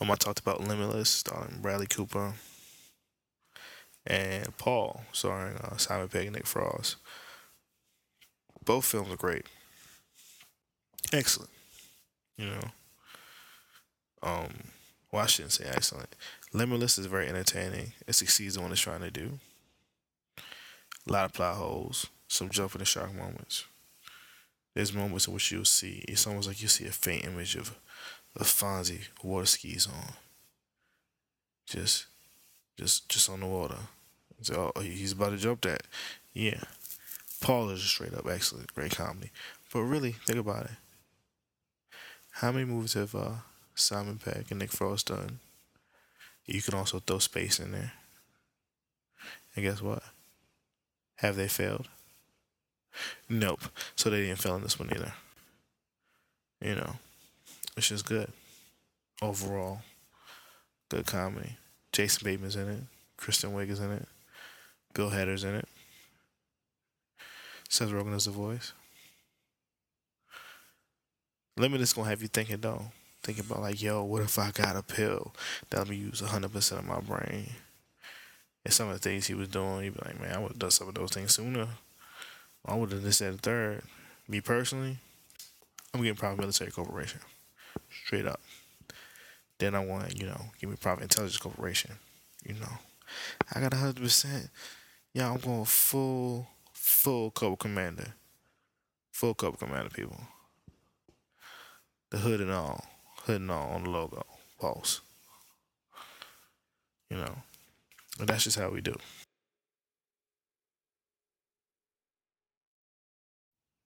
Um, 0.00 0.10
I 0.10 0.16
talked 0.16 0.40
about 0.40 0.60
Limitless, 0.60 1.08
starring 1.08 1.60
Bradley 1.60 1.86
Cooper 1.86 2.34
and 4.06 4.56
Paul, 4.58 5.02
starring 5.12 5.56
uh, 5.56 5.76
Simon 5.76 6.08
Pegg 6.08 6.26
and 6.26 6.36
Nick 6.36 6.46
Frost. 6.46 6.96
Both 8.64 8.86
films 8.86 9.12
are 9.12 9.16
great, 9.16 9.46
excellent. 11.12 11.50
You 12.36 12.46
know, 12.46 12.60
um, 14.22 14.48
well, 15.12 15.22
I 15.22 15.26
shouldn't 15.26 15.52
say 15.52 15.66
excellent. 15.66 16.16
Limitless 16.52 16.98
is 16.98 17.06
very 17.06 17.28
entertaining. 17.28 17.92
It 18.06 18.14
succeeds 18.14 18.56
in 18.56 18.62
what 18.62 18.72
it's 18.72 18.80
trying 18.80 19.02
to 19.02 19.10
do. 19.10 19.38
A 21.06 21.12
lot 21.12 21.26
of 21.26 21.32
plot 21.34 21.56
holes, 21.56 22.06
some 22.26 22.48
jumping 22.48 22.80
the 22.80 22.84
shark 22.84 23.14
moments. 23.14 23.64
There's 24.74 24.92
moments 24.92 25.28
in 25.28 25.34
which 25.34 25.52
you'll 25.52 25.64
see. 25.64 26.04
It's 26.08 26.26
almost 26.26 26.48
like 26.48 26.60
you 26.60 26.68
see 26.68 26.86
a 26.86 26.90
faint 26.90 27.26
image 27.26 27.54
of 27.54 27.78
of 28.36 28.46
Fonzie 28.46 29.08
water 29.22 29.46
skis 29.46 29.86
on. 29.86 30.14
Just, 31.66 32.06
just, 32.76 33.08
just 33.08 33.30
on 33.30 33.40
the 33.40 33.46
water. 33.46 33.78
So 34.42 34.72
oh, 34.74 34.80
he's 34.80 35.12
about 35.12 35.30
to 35.30 35.36
jump 35.36 35.62
that. 35.62 35.82
Yeah. 36.32 36.60
Paul 37.40 37.70
is 37.70 37.80
just 37.80 37.94
straight 37.94 38.14
up 38.14 38.26
excellent, 38.28 38.74
great 38.74 38.96
comedy. 38.96 39.30
But 39.72 39.82
really, 39.82 40.12
think 40.12 40.38
about 40.38 40.66
it. 40.66 40.70
How 42.32 42.52
many 42.52 42.64
movies 42.64 42.94
have 42.94 43.14
uh, 43.14 43.30
Simon 43.74 44.18
Pegg 44.18 44.46
and 44.50 44.58
Nick 44.58 44.72
Frost 44.72 45.08
done? 45.08 45.38
You 46.46 46.60
can 46.60 46.74
also 46.74 46.98
throw 46.98 47.18
space 47.18 47.58
in 47.58 47.72
there. 47.72 47.92
And 49.54 49.64
guess 49.64 49.80
what? 49.80 50.02
Have 51.16 51.36
they 51.36 51.48
failed? 51.48 51.88
Nope. 53.28 53.62
So 53.96 54.10
they 54.10 54.22
didn't 54.22 54.40
fail 54.40 54.56
in 54.56 54.62
this 54.62 54.78
one 54.78 54.90
either. 54.92 55.12
You 56.60 56.74
know, 56.76 56.94
it's 57.76 57.88
just 57.88 58.06
good. 58.06 58.30
Overall, 59.22 59.80
good 60.88 61.06
comedy. 61.06 61.56
Jason 61.92 62.24
Bateman's 62.24 62.56
in 62.56 62.68
it. 62.68 62.80
Kristen 63.16 63.52
Wiig 63.52 63.70
is 63.70 63.80
in 63.80 63.92
it. 63.92 64.08
Bill 64.92 65.10
Hader's 65.10 65.44
in 65.44 65.54
it. 65.54 65.68
Seth 67.68 67.90
Rogen 67.90 68.14
is 68.14 68.26
the 68.26 68.30
voice. 68.30 68.72
Limited 71.56 71.82
is 71.82 71.92
gonna 71.92 72.08
have 72.08 72.22
you 72.22 72.28
thinking 72.28 72.60
though. 72.60 72.82
Thinking 73.22 73.44
about 73.48 73.62
like, 73.62 73.80
yo, 73.80 74.02
what 74.04 74.22
if 74.22 74.38
I 74.38 74.50
got 74.50 74.76
a 74.76 74.82
pill 74.82 75.32
that'll 75.70 75.88
me 75.88 75.96
use 75.96 76.20
hundred 76.20 76.52
percent 76.52 76.80
of 76.80 76.86
my 76.86 77.00
brain? 77.00 77.50
And 78.64 78.72
some 78.72 78.88
of 78.88 78.94
the 78.94 79.00
things 79.00 79.26
he 79.26 79.34
was 79.34 79.48
doing, 79.48 79.82
he'd 79.82 79.94
be 79.94 80.00
like, 80.04 80.20
man, 80.20 80.34
I 80.34 80.38
would 80.38 80.52
have 80.52 80.58
done 80.58 80.70
some 80.70 80.88
of 80.88 80.94
those 80.94 81.10
things 81.12 81.34
sooner. 81.34 81.68
I 82.66 82.74
would 82.74 82.92
have 82.92 83.02
just 83.02 83.18
said 83.18 83.40
third. 83.40 83.82
Me 84.26 84.40
personally, 84.40 84.98
I'm 85.92 86.00
getting 86.00 86.16
private 86.16 86.40
military 86.40 86.70
corporation. 86.70 87.20
Straight 88.02 88.26
up. 88.26 88.40
Then 89.58 89.74
I 89.74 89.84
want, 89.84 90.18
you 90.18 90.26
know, 90.26 90.40
give 90.60 90.68
me 90.68 90.76
private 90.76 91.02
intelligence 91.02 91.38
corporation. 91.38 91.92
You 92.44 92.54
know. 92.54 92.78
I 93.54 93.60
got 93.60 93.72
a 93.72 93.76
hundred 93.76 94.02
percent. 94.02 94.48
Yeah, 95.12 95.30
I'm 95.30 95.38
going 95.38 95.64
full 95.64 96.48
full 96.72 97.30
Cobra 97.30 97.56
Commander. 97.56 98.14
Full 99.12 99.34
Cobra 99.34 99.58
Commander 99.58 99.90
people. 99.90 100.20
The 102.10 102.18
hood 102.18 102.40
and 102.40 102.50
all. 102.50 102.84
Hood 103.22 103.40
and 103.40 103.50
all 103.50 103.70
on 103.70 103.84
the 103.84 103.90
logo. 103.90 104.24
Pulse. 104.60 105.00
You 107.10 107.18
know. 107.18 107.36
And 108.18 108.28
that's 108.28 108.44
just 108.44 108.58
how 108.58 108.70
we 108.70 108.80
do. 108.80 108.96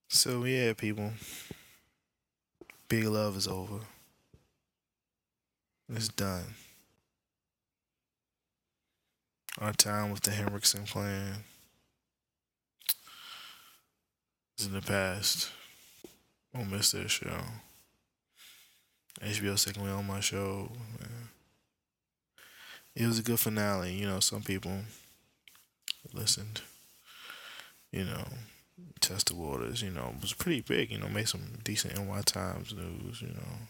So 0.09 0.45
yeah, 0.45 0.73
people. 0.73 1.13
Big 2.89 3.05
love 3.05 3.37
is 3.37 3.47
over. 3.47 3.81
It's 5.91 6.09
done. 6.09 6.55
Our 9.59 9.73
time 9.73 10.11
with 10.11 10.21
the 10.21 10.31
Henrickson 10.33 10.89
clan 10.89 11.45
is 14.59 14.67
in 14.67 14.75
the 14.75 14.83
past. 14.83 15.51
Won't 16.55 16.71
miss 16.71 16.93
this 16.93 17.11
show. 17.11 17.41
HBO 19.23 19.59
second 19.59 19.89
on 19.89 20.07
my 20.07 20.21
show. 20.21 20.71
Man. 21.01 21.29
It 22.95 23.07
was 23.07 23.19
a 23.19 23.23
good 23.23 23.41
finale. 23.41 23.95
You 23.95 24.07
know, 24.07 24.21
some 24.21 24.43
people 24.43 24.81
listened. 26.13 26.61
You 27.91 28.05
know, 28.05 28.25
test 29.01 29.29
the 29.29 29.35
waters. 29.35 29.83
You 29.83 29.91
know, 29.91 30.13
it 30.15 30.21
was 30.21 30.35
pretty 30.35 30.61
big. 30.61 30.91
You 30.91 30.99
know, 30.99 31.09
made 31.09 31.29
some 31.29 31.59
decent 31.65 31.99
NY 31.99 32.21
Times 32.27 32.75
news. 32.75 33.23
You 33.23 33.29
know, 33.29 33.69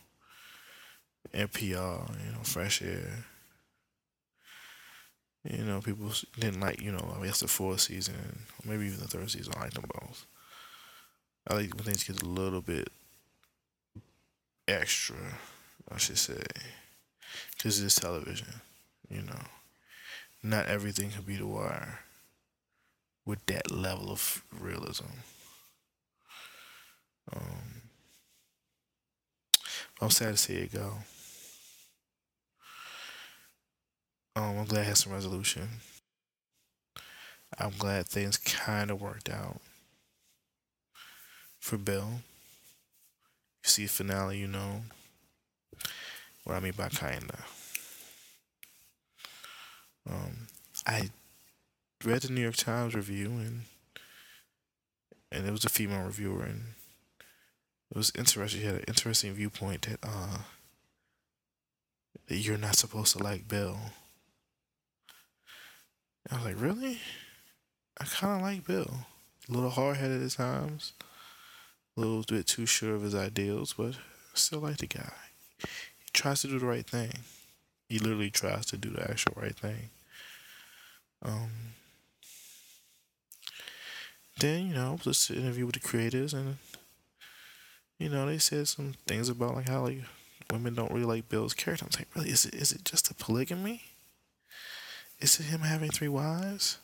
NPR. 1.32 2.08
You 2.26 2.32
know, 2.32 2.42
Fresh 2.42 2.82
Air. 2.82 3.24
You 5.44 5.64
know, 5.64 5.80
people 5.80 6.10
didn't 6.38 6.60
like. 6.60 6.80
You 6.82 6.92
know, 6.92 7.16
I 7.18 7.24
guess 7.24 7.40
the 7.40 7.48
fourth 7.48 7.80
season, 7.80 8.14
or 8.16 8.68
maybe 8.70 8.86
even 8.86 9.00
the 9.00 9.08
third 9.08 9.30
season. 9.30 9.54
I 9.56 9.62
like 9.62 9.74
them 9.74 9.84
both. 9.88 10.26
I 11.46 11.54
like 11.54 11.74
when 11.74 11.84
things 11.84 12.04
get 12.04 12.22
a 12.22 12.26
little 12.26 12.60
bit 12.60 12.88
extra, 14.66 15.16
I 15.90 15.98
should 15.98 16.18
say, 16.18 16.42
because 17.56 17.82
it's 17.82 17.96
television. 17.96 18.60
You 19.10 19.22
know, 19.22 19.40
not 20.42 20.66
everything 20.66 21.10
can 21.10 21.22
be 21.22 21.36
The 21.36 21.46
Wire 21.46 22.00
with 23.24 23.44
that 23.46 23.70
level 23.70 24.10
of 24.10 24.42
realism. 24.58 25.04
Um, 27.34 27.82
I'm 30.00 30.10
sad 30.10 30.32
to 30.32 30.36
see 30.36 30.54
it 30.54 30.72
go. 30.72 30.94
Um, 34.38 34.56
I'm 34.56 34.66
glad 34.66 34.82
it 34.82 34.86
has 34.86 35.00
some 35.00 35.12
resolution. 35.12 35.68
I'm 37.58 37.72
glad 37.76 38.06
things 38.06 38.36
kind 38.36 38.88
of 38.88 39.02
worked 39.02 39.28
out 39.28 39.60
for 41.58 41.76
Bill. 41.76 42.08
You 43.64 43.68
see 43.68 43.86
finale, 43.88 44.38
you 44.38 44.46
know 44.46 44.82
what 46.44 46.54
I 46.54 46.60
mean 46.60 46.74
by 46.76 46.88
kinda. 46.88 47.34
Um, 50.08 50.46
I 50.86 51.10
read 52.04 52.22
the 52.22 52.32
New 52.32 52.42
York 52.42 52.56
Times 52.56 52.94
review 52.94 53.30
and 53.30 53.62
and 55.32 55.48
it 55.48 55.50
was 55.50 55.64
a 55.64 55.68
female 55.68 56.06
reviewer 56.06 56.44
and 56.44 56.74
it 57.90 57.96
was 57.96 58.12
interesting. 58.16 58.60
She 58.60 58.66
had 58.66 58.76
an 58.76 58.84
interesting 58.86 59.32
viewpoint 59.32 59.82
that 59.82 59.98
uh 60.04 60.38
that 62.28 62.36
you're 62.36 62.56
not 62.56 62.76
supposed 62.76 63.16
to 63.16 63.22
like 63.24 63.48
Bill. 63.48 63.78
I 66.30 66.36
was 66.36 66.44
like, 66.44 66.60
really? 66.60 67.00
I 68.00 68.04
kind 68.04 68.36
of 68.36 68.42
like 68.42 68.66
Bill. 68.66 69.06
A 69.48 69.52
little 69.52 69.70
hard 69.70 69.96
headed 69.96 70.22
at 70.22 70.30
times, 70.32 70.92
a 71.96 72.00
little 72.00 72.22
bit 72.22 72.46
too 72.46 72.66
sure 72.66 72.94
of 72.94 73.02
his 73.02 73.14
ideals, 73.14 73.74
but 73.78 73.94
I 73.94 74.34
still 74.34 74.60
like 74.60 74.76
the 74.76 74.86
guy. 74.86 75.12
He 75.58 76.10
tries 76.12 76.42
to 76.42 76.48
do 76.48 76.58
the 76.58 76.66
right 76.66 76.86
thing. 76.86 77.12
He 77.88 77.98
literally 77.98 78.30
tries 78.30 78.66
to 78.66 78.76
do 78.76 78.90
the 78.90 79.10
actual 79.10 79.32
right 79.36 79.56
thing. 79.56 79.88
Um, 81.22 81.50
then 84.38 84.68
you 84.68 84.74
know, 84.74 84.98
just 85.02 85.30
interview 85.30 85.64
with 85.64 85.74
the 85.74 85.80
creators, 85.80 86.34
and 86.34 86.58
you 87.98 88.10
know, 88.10 88.26
they 88.26 88.38
said 88.38 88.68
some 88.68 88.94
things 89.06 89.30
about 89.30 89.56
like 89.56 89.68
how 89.68 89.84
like 89.84 90.02
women 90.50 90.74
don't 90.74 90.92
really 90.92 91.06
like 91.06 91.28
Bill's 91.30 91.54
character. 91.54 91.86
I'm 91.86 91.98
like, 91.98 92.08
really, 92.14 92.30
is 92.30 92.44
it 92.44 92.54
is 92.54 92.72
it 92.72 92.84
just 92.84 93.10
a 93.10 93.14
polygamy? 93.14 93.82
Is 95.20 95.40
it 95.40 95.44
him 95.44 95.60
having 95.60 95.90
three 95.90 96.08
wives? 96.08 96.78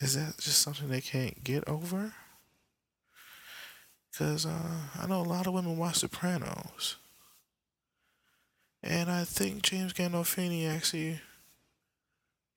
Is 0.00 0.14
that 0.14 0.38
just 0.38 0.60
something 0.60 0.88
they 0.88 1.00
can't 1.00 1.42
get 1.44 1.66
over? 1.68 2.12
Cause 4.16 4.44
uh, 4.44 4.80
I 5.00 5.06
know 5.06 5.20
a 5.20 5.22
lot 5.22 5.46
of 5.46 5.54
women 5.54 5.78
watch 5.78 5.96
Sopranos, 5.96 6.96
and 8.82 9.10
I 9.10 9.24
think 9.24 9.62
James 9.62 9.94
Gandolfini 9.94 10.68
actually 10.68 11.20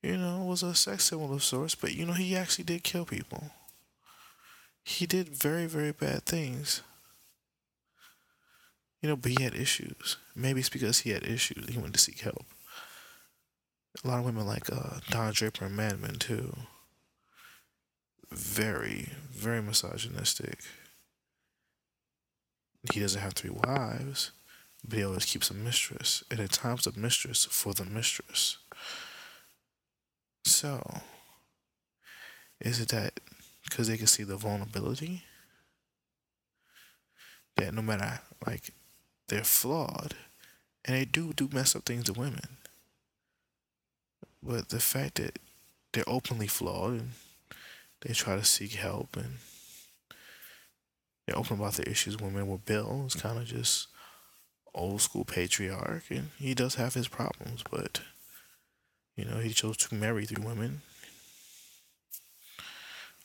you 0.06 0.16
know, 0.16 0.44
was 0.44 0.62
a 0.62 0.74
sex 0.74 1.04
symbol 1.04 1.32
of 1.32 1.42
sorts, 1.42 1.74
but 1.74 1.94
you 1.94 2.06
know, 2.06 2.12
he 2.12 2.36
actually 2.36 2.64
did 2.64 2.84
kill 2.84 3.04
people. 3.04 3.50
He 4.84 5.04
did 5.04 5.28
very, 5.28 5.66
very 5.66 5.90
bad 5.90 6.24
things. 6.24 6.82
You 9.02 9.08
know, 9.08 9.16
but 9.16 9.32
he 9.32 9.42
had 9.42 9.54
issues. 9.54 10.16
Maybe 10.34 10.60
it's 10.60 10.68
because 10.68 11.00
he 11.00 11.10
had 11.10 11.24
issues. 11.24 11.68
He 11.68 11.78
went 11.78 11.94
to 11.94 12.00
seek 12.00 12.20
help. 12.20 12.44
A 14.04 14.08
lot 14.08 14.18
of 14.18 14.24
women 14.24 14.46
like 14.46 14.70
uh, 14.70 15.00
Don 15.10 15.32
Draper 15.32 15.64
and 15.64 15.76
Mad 15.76 16.00
Men 16.00 16.14
too. 16.14 16.54
Very, 18.30 19.10
very 19.30 19.62
misogynistic. 19.62 20.60
He 22.92 23.00
doesn't 23.00 23.20
have 23.20 23.32
three 23.32 23.50
wives, 23.50 24.32
but 24.86 24.98
he 24.98 25.04
always 25.04 25.24
keeps 25.24 25.50
a 25.50 25.54
mistress, 25.54 26.22
and 26.30 26.38
at 26.40 26.52
times 26.52 26.86
a 26.86 26.98
mistress 26.98 27.44
for 27.46 27.72
the 27.72 27.84
mistress. 27.84 28.58
So, 30.44 31.00
is 32.60 32.80
it 32.80 32.88
that 32.90 33.20
because 33.64 33.88
they 33.88 33.96
can 33.96 34.06
see 34.06 34.22
the 34.22 34.36
vulnerability 34.36 35.24
that 37.56 37.74
no 37.74 37.82
matter 37.82 38.20
like 38.46 38.70
they're 39.28 39.42
flawed 39.42 40.14
and 40.84 40.94
they 40.96 41.04
do 41.04 41.32
do 41.32 41.48
mess 41.52 41.74
up 41.74 41.84
things 41.84 42.04
to 42.04 42.12
women, 42.12 42.58
but 44.46 44.68
the 44.68 44.80
fact 44.80 45.16
that 45.16 45.38
they're 45.92 46.04
openly 46.06 46.46
flawed 46.46 46.92
and 46.92 47.10
they 48.02 48.12
try 48.12 48.36
to 48.36 48.44
seek 48.44 48.72
help 48.72 49.16
and 49.16 49.38
they're 51.26 51.38
open 51.38 51.58
about 51.58 51.74
their 51.74 51.88
issues. 51.88 52.18
Women 52.18 52.46
with 52.46 52.64
Bill 52.64 53.04
is 53.06 53.14
kind 53.14 53.38
of 53.38 53.46
just 53.46 53.88
old 54.74 55.00
school 55.00 55.24
patriarch, 55.24 56.04
and 56.10 56.30
he 56.38 56.54
does 56.54 56.76
have 56.76 56.94
his 56.94 57.08
problems, 57.08 57.64
but 57.68 58.02
you 59.16 59.24
know, 59.24 59.38
he 59.38 59.50
chose 59.50 59.76
to 59.78 59.94
marry 59.94 60.26
three 60.26 60.44
women. 60.44 60.82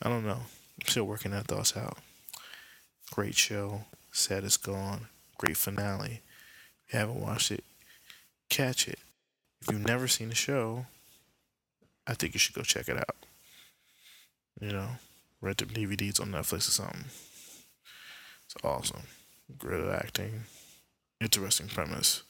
I 0.02 0.10
don't 0.10 0.26
know. 0.26 0.40
I'm 0.82 0.88
still 0.88 1.04
working 1.04 1.32
that 1.32 1.48
thoughts 1.48 1.78
out. 1.78 1.98
Great 3.12 3.36
show. 3.36 3.82
Sad 4.12 4.44
it's 4.44 4.58
gone. 4.58 5.08
Great 5.38 5.58
finale. 5.58 6.22
If 6.88 6.94
you 6.94 7.00
haven't 7.00 7.22
watched 7.22 7.52
it, 7.52 7.64
catch 8.50 8.88
it. 8.88 9.00
If 9.62 9.72
you've 9.72 9.86
never 9.86 10.08
seen 10.08 10.30
the 10.30 10.36
show, 10.36 10.88
I 12.08 12.14
think 12.14 12.34
you 12.34 12.40
should 12.40 12.56
go 12.56 12.62
check 12.62 12.90
it 12.90 12.98
out. 12.98 13.16
You 14.60 14.74
know, 14.74 14.90
rent 15.42 15.58
the 15.58 15.66
DVDs 15.66 16.20
on 16.20 16.32
Netflix 16.32 16.68
or 16.68 16.72
something. 16.72 17.06
It's 18.46 18.56
awesome. 18.64 19.04
Great 19.58 19.88
acting. 19.88 20.44
Interesting 21.20 21.68
premise. 21.68 22.24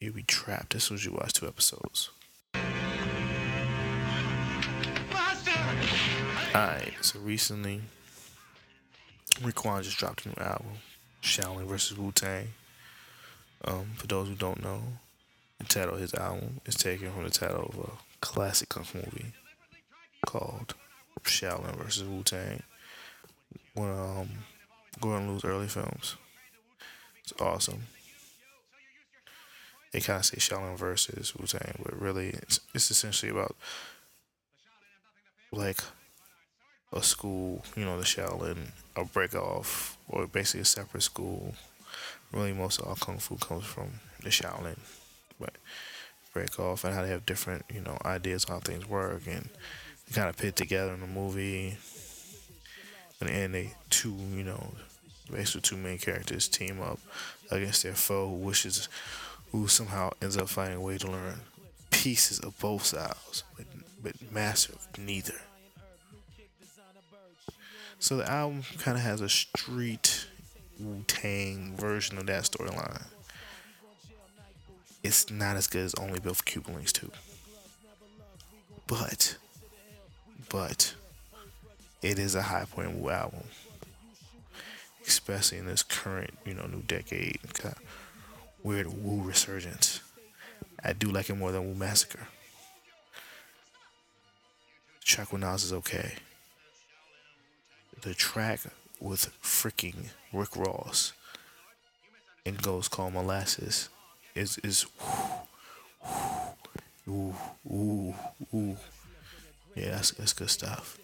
You'll 0.00 0.14
be 0.14 0.22
trapped 0.22 0.74
as 0.74 0.84
soon 0.84 0.96
as 0.96 1.04
you 1.04 1.12
watch 1.12 1.32
two 1.32 1.46
episodes. 1.46 2.10
Alright, 6.54 6.94
so 7.02 7.18
recently, 7.20 7.82
Raekwon 9.40 9.82
just 9.82 9.98
dropped 9.98 10.26
a 10.26 10.28
new 10.28 10.34
album, 10.38 10.78
Shaolin 11.22 11.66
versus 11.66 11.96
Wu 11.96 12.10
Tang. 12.10 12.48
Um, 13.64 13.90
for 13.96 14.06
those 14.06 14.28
who 14.28 14.34
don't 14.34 14.62
know, 14.62 14.82
the 15.58 15.64
title 15.64 15.94
of 15.94 16.00
his 16.00 16.14
album 16.14 16.60
is 16.66 16.76
taken 16.76 17.10
from 17.10 17.24
the 17.24 17.30
title 17.30 17.70
of 17.72 17.78
a 17.78 17.90
classic 18.20 18.68
kung 18.68 18.84
fu 18.84 18.98
movie 18.98 19.32
called 20.26 20.74
Shaolin 21.24 21.76
versus 21.76 22.04
Wu 22.04 22.22
Tang. 22.22 22.62
One 23.74 23.90
of 23.90 24.18
um, 24.18 24.28
Gordon 25.00 25.28
Liu's 25.28 25.44
early 25.44 25.68
films. 25.68 26.16
It's 27.22 27.32
awesome. 27.40 27.84
They 29.92 30.00
kind 30.00 30.18
of 30.18 30.26
say 30.26 30.36
Shaolin 30.38 30.76
versus 30.76 31.34
Wu 31.34 31.46
Tang, 31.46 31.80
but 31.82 32.00
really, 32.00 32.28
it's, 32.28 32.60
it's 32.74 32.90
essentially 32.90 33.30
about 33.30 33.56
like 35.52 35.80
a 36.92 37.02
school, 37.02 37.64
you 37.76 37.84
know, 37.84 37.98
the 37.98 38.04
Shaolin, 38.04 38.70
a 38.96 39.04
break 39.04 39.34
off, 39.34 39.96
or 40.08 40.26
basically 40.26 40.60
a 40.60 40.64
separate 40.64 41.02
school. 41.02 41.54
Really, 42.32 42.52
most 42.52 42.80
of 42.80 42.86
all 42.88 42.96
kung 42.96 43.18
fu 43.18 43.36
comes 43.36 43.64
from 43.64 44.00
the 44.22 44.28
Shaolin, 44.28 44.78
but 45.40 45.54
break 46.32 46.58
off 46.58 46.84
and 46.84 46.94
how 46.94 47.02
they 47.02 47.08
have 47.08 47.26
different, 47.26 47.64
you 47.72 47.80
know, 47.80 47.98
ideas 48.04 48.44
how 48.48 48.58
things 48.60 48.88
work 48.88 49.22
and 49.26 49.48
kind 50.12 50.28
of 50.28 50.36
pit 50.36 50.56
together 50.56 50.92
in 50.92 51.00
the 51.00 51.06
movie. 51.06 51.76
And 53.20 53.28
then 53.28 53.52
they 53.52 53.74
two, 53.90 54.14
you 54.32 54.44
know, 54.44 54.74
basically 55.30 55.62
two 55.62 55.76
main 55.76 55.98
characters 55.98 56.48
team 56.48 56.80
up 56.80 57.00
against 57.50 57.82
their 57.82 57.94
foe 57.94 58.28
who 58.28 58.34
wishes, 58.36 58.88
who 59.52 59.68
somehow 59.68 60.10
ends 60.22 60.36
up 60.36 60.48
finding 60.48 60.78
a 60.78 60.80
way 60.80 60.98
to 60.98 61.10
learn 61.10 61.40
pieces 61.90 62.38
of 62.40 62.58
both 62.60 62.84
sides 62.84 63.44
but, 63.56 63.66
but 64.02 64.32
master 64.32 64.74
neither. 64.98 65.34
So 67.98 68.16
the 68.16 68.30
album 68.30 68.62
kind 68.78 68.96
of 68.96 69.02
has 69.02 69.20
a 69.20 69.28
street 69.28 70.26
Wu 70.78 71.02
Tang 71.08 71.74
version 71.76 72.18
of 72.18 72.26
that 72.26 72.44
storyline. 72.44 73.04
It's 75.02 75.30
not 75.30 75.56
as 75.56 75.66
good 75.66 75.84
as 75.84 75.94
Only 75.94 76.18
Built 76.20 76.38
for 76.38 76.44
Cuban 76.44 76.74
Links 76.74 76.92
2. 76.92 77.10
But, 78.86 79.36
but, 80.48 80.94
it 82.02 82.18
is 82.18 82.34
a 82.34 82.42
high 82.42 82.64
point 82.64 82.96
Wu 82.96 83.10
album. 83.10 83.44
Especially 85.06 85.58
in 85.58 85.66
this 85.66 85.82
current, 85.82 86.36
you 86.44 86.54
know, 86.54 86.66
new 86.66 86.82
decade. 86.82 87.38
Kind 87.54 87.74
of 87.76 87.82
weird 88.62 88.86
Wu 88.86 89.22
resurgence. 89.22 90.00
I 90.84 90.92
do 90.92 91.10
like 91.10 91.30
it 91.30 91.36
more 91.36 91.52
than 91.52 91.66
Wu 91.68 91.74
Massacre. 91.74 92.28
Track 95.04 95.32
with 95.32 95.42
Nas 95.42 95.64
is 95.64 95.72
okay. 95.72 96.14
The 98.02 98.14
track 98.14 98.60
with 99.00 99.30
freaking 99.42 100.10
Rick 100.32 100.56
Ross 100.56 101.12
and 102.44 102.60
Ghost 102.60 102.90
Called 102.90 103.14
Molasses 103.14 103.88
is 104.38 104.58
is 104.58 104.86
ooh 107.08 107.34
ooh 107.70 108.14
ooh 108.54 108.76
yeah 109.74 109.90
that's 109.90 110.12
that's 110.12 110.32
good 110.32 110.50
stuff. 110.50 110.98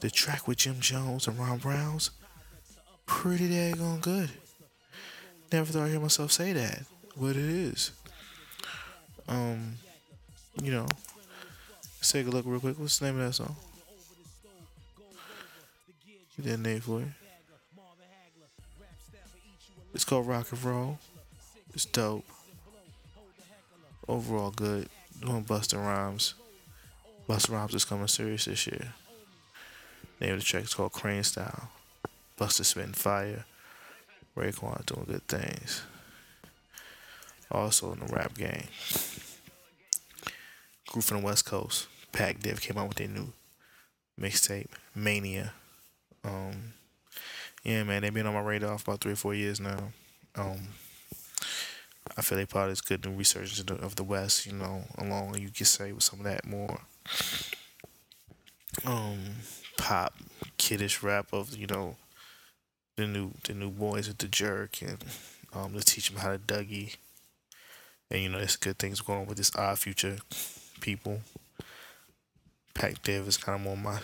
The 0.00 0.10
track 0.10 0.46
with 0.46 0.58
Jim 0.58 0.80
Jones 0.80 1.26
and 1.26 1.38
Ron 1.38 1.58
Browns 1.58 2.10
pretty 3.06 3.48
daggone 3.48 4.00
good. 4.00 4.30
Never 5.52 5.72
thought 5.72 5.84
I'd 5.84 5.90
hear 5.90 6.00
myself 6.00 6.30
say 6.30 6.52
that, 6.52 6.82
but 7.16 7.30
it 7.30 7.36
is. 7.36 7.92
Um, 9.26 9.76
you 10.62 10.72
know, 10.72 10.86
let's 11.98 12.12
take 12.12 12.26
a 12.26 12.30
look 12.30 12.44
real 12.46 12.60
quick. 12.60 12.78
What's 12.78 12.98
the 12.98 13.06
name 13.06 13.20
of 13.20 13.26
that 13.26 13.32
song? 13.32 13.56
Get 16.36 16.46
that 16.46 16.60
name 16.60 16.80
for 16.80 17.00
you. 17.00 17.12
It's 19.94 20.04
called 20.04 20.26
Rock 20.28 20.52
and 20.52 20.62
Roll. 20.62 20.98
It's 21.78 21.84
dope. 21.84 22.24
Overall 24.08 24.50
good. 24.50 24.88
Doing 25.20 25.44
Busta 25.44 25.76
Rhymes. 25.78 26.34
Busta 27.28 27.52
Rhymes 27.52 27.72
is 27.72 27.84
coming 27.84 28.08
serious 28.08 28.46
this 28.46 28.66
year. 28.66 28.94
Name 30.20 30.32
of 30.32 30.40
the 30.40 30.44
track 30.44 30.64
is 30.64 30.74
called 30.74 30.90
Crane 30.90 31.22
Style. 31.22 31.70
Busta 32.36 32.64
spitting 32.64 32.94
fire. 32.94 33.44
Raekwon 34.36 34.86
doing 34.86 35.06
good 35.06 35.28
things. 35.28 35.82
Also 37.48 37.92
in 37.92 38.00
the 38.00 38.06
rap 38.06 38.36
game. 38.36 38.66
Group 40.88 41.04
from 41.04 41.20
the 41.20 41.26
West 41.26 41.44
Coast. 41.44 41.86
Pac 42.10 42.40
Div 42.40 42.60
came 42.60 42.76
out 42.76 42.88
with 42.88 42.96
their 42.96 43.06
new 43.06 43.32
mixtape, 44.20 44.72
Mania. 44.96 45.52
Um, 46.24 46.72
yeah, 47.62 47.84
man, 47.84 48.02
they've 48.02 48.12
been 48.12 48.26
on 48.26 48.34
my 48.34 48.40
radar 48.40 48.76
for 48.78 48.90
about 48.90 49.00
three 49.00 49.12
or 49.12 49.14
four 49.14 49.34
years 49.34 49.60
now. 49.60 49.92
Um, 50.34 50.70
I 52.16 52.22
feel 52.22 52.38
they 52.38 52.46
part 52.46 52.70
is 52.70 52.80
good 52.80 53.04
new 53.04 53.12
research 53.12 53.58
of 53.60 53.96
the, 53.96 54.04
West, 54.04 54.46
you 54.46 54.52
know, 54.52 54.84
along 54.96 55.38
you 55.38 55.50
could 55.50 55.66
say 55.66 55.92
with 55.92 56.02
some 56.02 56.20
of 56.20 56.24
that 56.24 56.46
more 56.46 56.80
um 58.84 59.18
pop 59.78 60.14
kiddish 60.56 61.02
rap 61.02 61.32
of 61.32 61.56
you 61.56 61.66
know 61.66 61.96
the 62.96 63.06
new 63.06 63.32
the 63.44 63.54
new 63.54 63.70
boys 63.70 64.06
with 64.06 64.18
the 64.18 64.28
jerk 64.28 64.82
and 64.82 65.02
um 65.52 65.72
to 65.72 65.80
teach 65.80 66.10
them 66.10 66.20
how 66.20 66.30
to 66.30 66.38
Dougie. 66.38 66.96
And 68.10 68.22
you 68.22 68.28
know, 68.28 68.38
there's 68.38 68.56
good 68.56 68.78
things 68.78 69.00
going 69.00 69.20
on 69.20 69.26
with 69.26 69.36
this 69.36 69.54
odd 69.56 69.78
future 69.78 70.16
people. 70.80 71.20
Pac 72.74 73.02
Div 73.02 73.28
is 73.28 73.36
kind 73.36 73.56
of 73.56 73.62
more 73.62 73.76
my 73.76 74.00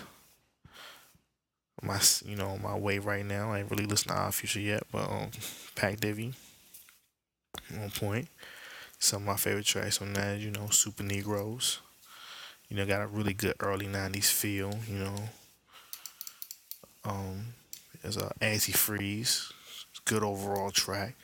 my 1.83 2.01
you 2.25 2.37
know 2.37 2.59
my 2.59 2.77
way 2.77 2.99
right 2.99 3.25
now. 3.25 3.53
I 3.53 3.61
ain't 3.61 3.71
really 3.71 3.87
listen 3.87 4.09
to 4.09 4.19
Odd 4.19 4.35
Future 4.35 4.61
yet, 4.61 4.85
but 4.91 5.11
um, 5.11 5.31
Pac 5.75 6.01
Divi 6.01 6.35
on 7.81 7.91
point. 7.91 8.29
Some 8.99 9.23
of 9.23 9.27
my 9.27 9.37
favorite 9.37 9.67
tracks 9.67 10.01
on 10.01 10.13
that, 10.15 10.39
you 10.39 10.51
know, 10.51 10.69
Super 10.71 11.03
Negroes. 11.03 11.81
You 12.69 12.77
know, 12.77 12.87
got 12.87 13.03
a 13.03 13.07
really 13.07 13.35
good 13.35 13.55
early 13.61 13.87
'90s 13.87 14.31
feel. 14.31 14.79
You 14.89 14.99
know, 14.99 15.17
um, 17.05 17.47
there's 18.03 18.17
a 18.17 18.33
Anti-Freeze, 18.41 19.53
good 20.05 20.23
overall 20.23 20.71
track. 20.71 21.17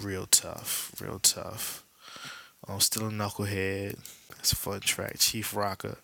Real 0.00 0.26
tough, 0.26 0.94
real 1.00 1.18
tough. 1.18 1.84
Um, 2.66 2.80
still 2.80 3.08
a 3.08 3.10
knucklehead. 3.10 3.98
It's 4.38 4.52
a 4.52 4.56
fun 4.56 4.80
track. 4.80 5.16
Chief 5.18 5.54
Rocker. 5.54 5.98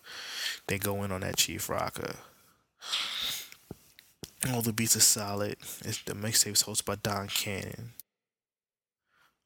They 0.67 0.77
go 0.77 1.03
in 1.03 1.11
on 1.11 1.21
that 1.21 1.37
Chief 1.37 1.69
Rocker. 1.69 2.15
All 4.51 4.61
the 4.61 4.73
beats 4.73 4.95
are 4.95 5.01
solid. 5.01 5.57
It's, 5.83 6.01
the 6.03 6.13
mixtape 6.13 6.53
is 6.53 6.63
hosted 6.63 6.85
by 6.85 6.95
Don 6.95 7.27
Cannon. 7.27 7.91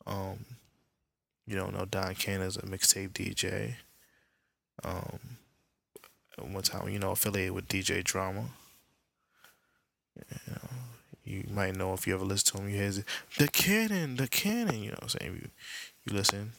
Um, 0.07 0.45
you 1.47 1.55
don't 1.55 1.73
know 1.73 1.85
Don 1.85 2.15
Cannon 2.15 2.47
is 2.47 2.57
a 2.57 2.61
mixtape 2.61 3.09
DJ. 3.09 3.75
Um, 4.83 5.19
one 6.51 6.63
time, 6.63 6.89
you 6.89 6.99
know, 6.99 7.11
affiliated 7.11 7.53
with 7.53 7.67
DJ 7.67 8.03
Drama. 8.03 8.45
You 10.15 10.53
know, 10.53 10.69
you 11.23 11.43
might 11.51 11.75
know 11.75 11.93
if 11.93 12.07
you 12.07 12.13
ever 12.13 12.25
listen 12.25 12.57
to 12.57 12.63
him. 12.63 12.69
You 12.69 12.77
hear 12.77 13.03
the 13.37 13.47
Cannon, 13.47 14.15
the 14.17 14.27
Cannon. 14.27 14.81
You 14.81 14.89
know 14.89 14.97
what 14.99 15.03
I'm 15.03 15.09
saying? 15.09 15.33
You, 15.33 15.49
you 16.05 16.17
listen. 16.17 16.51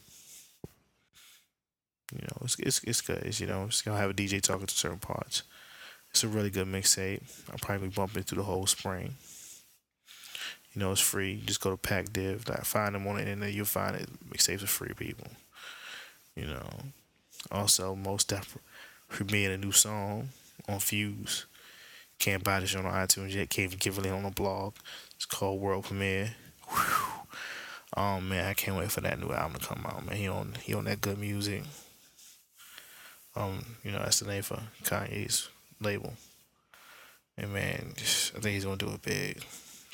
You 2.13 2.23
know, 2.23 2.43
it's 2.43 2.59
it's 2.59 2.85
it's 2.85 3.01
good. 3.01 3.19
It's, 3.19 3.41
you 3.41 3.47
know, 3.47 3.65
it's 3.65 3.83
gonna 3.83 3.99
have 3.99 4.11
a 4.11 4.15
DJ 4.15 4.41
talking 4.41 4.67
to 4.67 4.75
certain 4.75 4.99
parts. 4.99 5.43
It's 6.11 6.25
a 6.25 6.29
really 6.29 6.51
good 6.51 6.67
mixtape. 6.67 7.23
I'll 7.51 7.59
probably 7.59 7.89
bump 7.89 8.17
it 8.17 8.25
through 8.27 8.39
the 8.39 8.45
whole 8.45 8.67
spring. 8.67 9.17
You 10.77 10.83
know, 10.83 10.93
it's 10.93 11.01
free. 11.01 11.43
Just 11.47 11.63
go 11.63 11.71
to 11.71 11.77
Pac 11.79 12.13
Div. 12.13 12.47
Like, 12.49 12.65
find 12.67 12.95
them 12.95 13.07
on 13.07 13.17
the 13.17 13.23
internet. 13.23 13.55
You'll 13.55 13.65
find 13.65 13.97
it. 13.97 14.09
Mixtapes 14.29 14.63
are 14.63 14.67
free, 14.67 14.93
people. 14.95 15.27
You 16.35 16.49
know. 16.49 16.69
Also, 17.51 17.95
most 17.95 18.29
definitely 18.29 18.61
premiered 19.11 19.55
a 19.55 19.57
new 19.57 19.73
song 19.73 20.29
on 20.69 20.79
Fuse. 20.79 21.47
Can't 22.19 22.45
buy 22.45 22.61
this 22.61 22.75
on 22.75 22.85
iTunes 22.85 23.33
yet. 23.33 23.49
Can't 23.49 23.69
even 23.73 23.79
give 23.79 23.99
it 23.99 24.07
on 24.11 24.25
the 24.25 24.31
blog. 24.31 24.75
It's 25.15 25.25
called 25.25 25.61
World 25.61 25.85
Premiere. 25.85 26.35
Whew. 26.69 27.17
Oh 27.97 28.21
man, 28.21 28.47
I 28.47 28.53
can't 28.53 28.77
wait 28.77 28.91
for 28.91 29.01
that 29.01 29.19
new 29.19 29.33
album 29.33 29.59
to 29.59 29.67
come 29.67 29.87
out, 29.87 30.05
man. 30.05 30.17
He 30.17 30.29
on 30.29 30.55
he 30.63 30.75
on 30.75 30.85
that 30.85 31.01
good 31.01 31.19
music. 31.19 31.63
Um, 33.35 33.65
you 33.83 33.93
know, 33.93 34.01
that's 34.01 34.21
the 34.21 34.27
name 34.27 34.43
for 34.43 34.61
Kanye's 34.83 35.49
label. 35.81 36.13
And 37.39 37.53
man, 37.53 37.95
I 37.97 38.41
think 38.41 38.47
he's 38.47 38.65
gonna 38.65 38.77
do 38.77 38.91
it 38.91 39.03
big. 39.03 39.43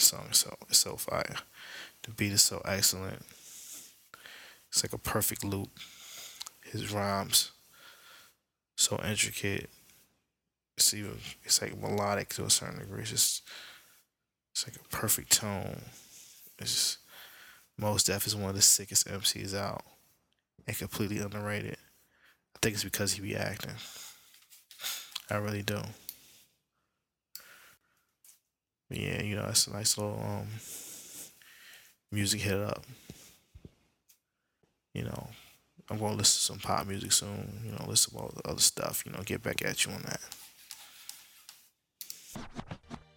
Song 0.02 0.26
is 0.30 0.38
so 0.38 0.56
it's 0.68 0.78
so 0.78 0.96
fire. 0.96 1.36
The 2.02 2.10
beat 2.10 2.32
is 2.32 2.42
so 2.42 2.60
excellent. 2.64 3.22
It's 4.68 4.82
like 4.82 4.92
a 4.92 4.98
perfect 4.98 5.44
loop. 5.44 5.70
His 6.64 6.92
rhymes 6.92 7.52
so 8.76 9.00
intricate. 9.04 9.70
It's 10.76 10.92
even 10.94 11.18
it's 11.44 11.62
like 11.62 11.78
melodic 11.78 12.30
to 12.30 12.44
a 12.44 12.50
certain 12.50 12.80
degree. 12.80 13.02
It's 13.02 13.10
just 13.10 13.42
it's 14.52 14.66
like 14.66 14.76
a 14.76 14.88
perfect 14.88 15.32
tone. 15.32 15.82
It's 16.58 16.72
just 16.72 16.98
Mos 17.78 18.04
Def 18.04 18.26
is 18.26 18.36
one 18.36 18.50
of 18.50 18.56
the 18.56 18.62
sickest 18.62 19.08
MCs 19.08 19.54
out 19.54 19.82
and 20.66 20.76
completely 20.76 21.18
underrated. 21.18 21.76
I 22.54 22.58
think 22.60 22.74
it's 22.74 22.84
because 22.84 23.14
he 23.14 23.22
be 23.22 23.36
acting. 23.36 23.74
I 25.30 25.36
really 25.36 25.62
do. 25.62 25.80
Yeah, 28.96 29.22
you 29.22 29.36
know, 29.36 29.46
it's 29.48 29.66
a 29.66 29.72
nice 29.72 29.96
little 29.98 30.20
um 30.22 30.46
music 32.10 32.40
hit 32.40 32.58
up. 32.58 32.84
You 34.94 35.04
know, 35.04 35.28
I'm 35.90 35.98
gonna 35.98 36.14
listen 36.14 36.38
to 36.38 36.44
some 36.44 36.58
pop 36.58 36.86
music 36.86 37.12
soon. 37.12 37.62
You 37.64 37.72
know, 37.72 37.84
listen 37.88 38.12
to 38.12 38.18
all 38.18 38.32
the 38.34 38.48
other 38.48 38.60
stuff. 38.60 39.04
You 39.06 39.12
know, 39.12 39.20
get 39.24 39.42
back 39.42 39.64
at 39.64 39.84
you 39.84 39.92
on 39.92 40.02
that. 40.02 40.20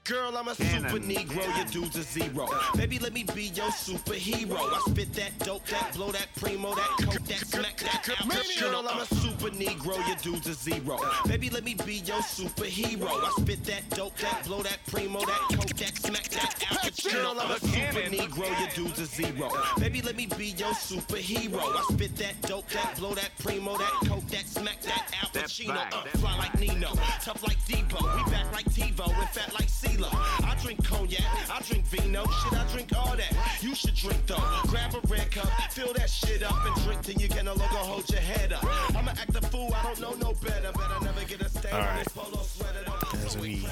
Girl, 0.05 0.37
I'm 0.37 0.47
a 0.47 0.53
super 0.53 0.99
negro, 0.99 1.57
your 1.57 1.65
dude's 1.65 1.95
a 1.95 2.03
zero. 2.03 2.47
Baby, 2.75 2.99
let 2.99 3.11
me 3.11 3.23
be 3.23 3.45
your 3.45 3.71
superhero. 3.71 4.55
I 4.55 4.79
spit 4.87 5.11
that 5.13 5.39
dope, 5.39 5.65
that 5.65 5.95
blow, 5.95 6.11
that 6.11 6.27
primo, 6.35 6.75
that 6.75 6.89
coke, 7.01 7.23
that 7.23 7.47
smack, 7.47 7.77
that 7.77 8.07
out. 8.07 8.61
Girl, 8.61 8.87
I'm 8.87 8.99
a 8.99 9.05
super 9.07 9.49
negro, 9.49 10.07
your 10.07 10.17
dude's 10.17 10.45
a 10.45 10.53
zero. 10.53 10.99
Baby, 11.25 11.49
let 11.49 11.63
me 11.63 11.73
be 11.73 11.95
your 11.95 12.17
superhero. 12.17 13.07
I 13.07 13.31
spit 13.41 13.63
that 13.63 13.89
dope, 13.89 14.15
that 14.17 14.45
blow, 14.45 14.61
that 14.61 14.77
primo, 14.85 15.21
that 15.21 15.41
coke, 15.49 15.75
that 15.75 15.97
smack, 15.97 16.29
that 16.29 16.63
out. 16.69 17.11
Girl, 17.11 17.39
I'm 17.39 17.49
a 17.49 17.59
super 17.59 18.01
negro, 18.01 18.59
your 18.59 18.69
dude's 18.75 18.99
a 18.99 19.05
zero. 19.07 19.49
Baby, 19.79 20.03
let 20.03 20.15
me 20.15 20.27
be 20.27 20.49
your 20.49 20.75
superhero. 20.75 21.59
I 21.59 21.83
spit 21.91 22.15
that 22.17 22.39
dope, 22.43 22.69
that 22.69 22.95
blow, 22.99 23.15
that 23.15 23.31
primo, 23.39 23.75
that 23.79 23.91
coke, 24.07 24.27
that 24.27 24.45
smack, 24.45 24.81
that 24.81 25.11
Al 25.23 25.29
Pacino. 25.29 25.81
Uh, 25.91 26.03
fly 26.19 26.37
like 26.37 26.59
Nino, 26.59 26.89
tough 27.21 27.41
like 27.41 27.57
Debo. 27.65 27.99
We 28.15 28.31
back 28.31 28.51
like 28.53 28.65
TiVo 28.65 29.07
and 29.07 29.29
fat 29.29 29.51
like 29.53 29.65
CeeLo. 29.95 30.09
I 30.45 30.55
drink 30.61 30.83
cognac, 30.83 31.21
I 31.49 31.61
drink 31.61 31.85
vino, 31.85 32.25
shit, 32.25 32.53
I 32.53 32.67
drink 32.71 32.91
all 32.95 33.15
that. 33.15 33.33
You 33.61 33.75
should 33.75 33.95
drink 33.95 34.25
though. 34.27 34.43
Grab 34.67 34.93
a 34.93 35.07
red 35.07 35.31
cup, 35.31 35.47
fill 35.71 35.93
that 35.93 36.09
shit 36.09 36.43
up, 36.43 36.65
and 36.65 36.83
drink 36.83 37.01
till 37.01 37.15
you 37.15 37.29
can 37.29 37.45
no 37.45 37.53
longer 37.53 37.77
hold 37.77 38.09
your 38.09 38.21
head 38.21 38.53
up. 38.53 38.63
I'ma 38.95 39.11
act 39.11 39.35
a 39.35 39.41
fool, 39.41 39.73
I 39.73 39.83
don't 39.83 39.99
know 39.99 40.13
no 40.13 40.33
better. 40.33 40.71
Better 40.71 41.05
never 41.05 41.25
get 41.25 41.41
a 41.41 41.49
stain 41.49 41.73
All 41.73 41.81
on 41.81 41.97
this 41.97 42.07
polo 42.09 42.43
sweater. 42.43 43.25
As 43.25 43.37
we. 43.37 43.67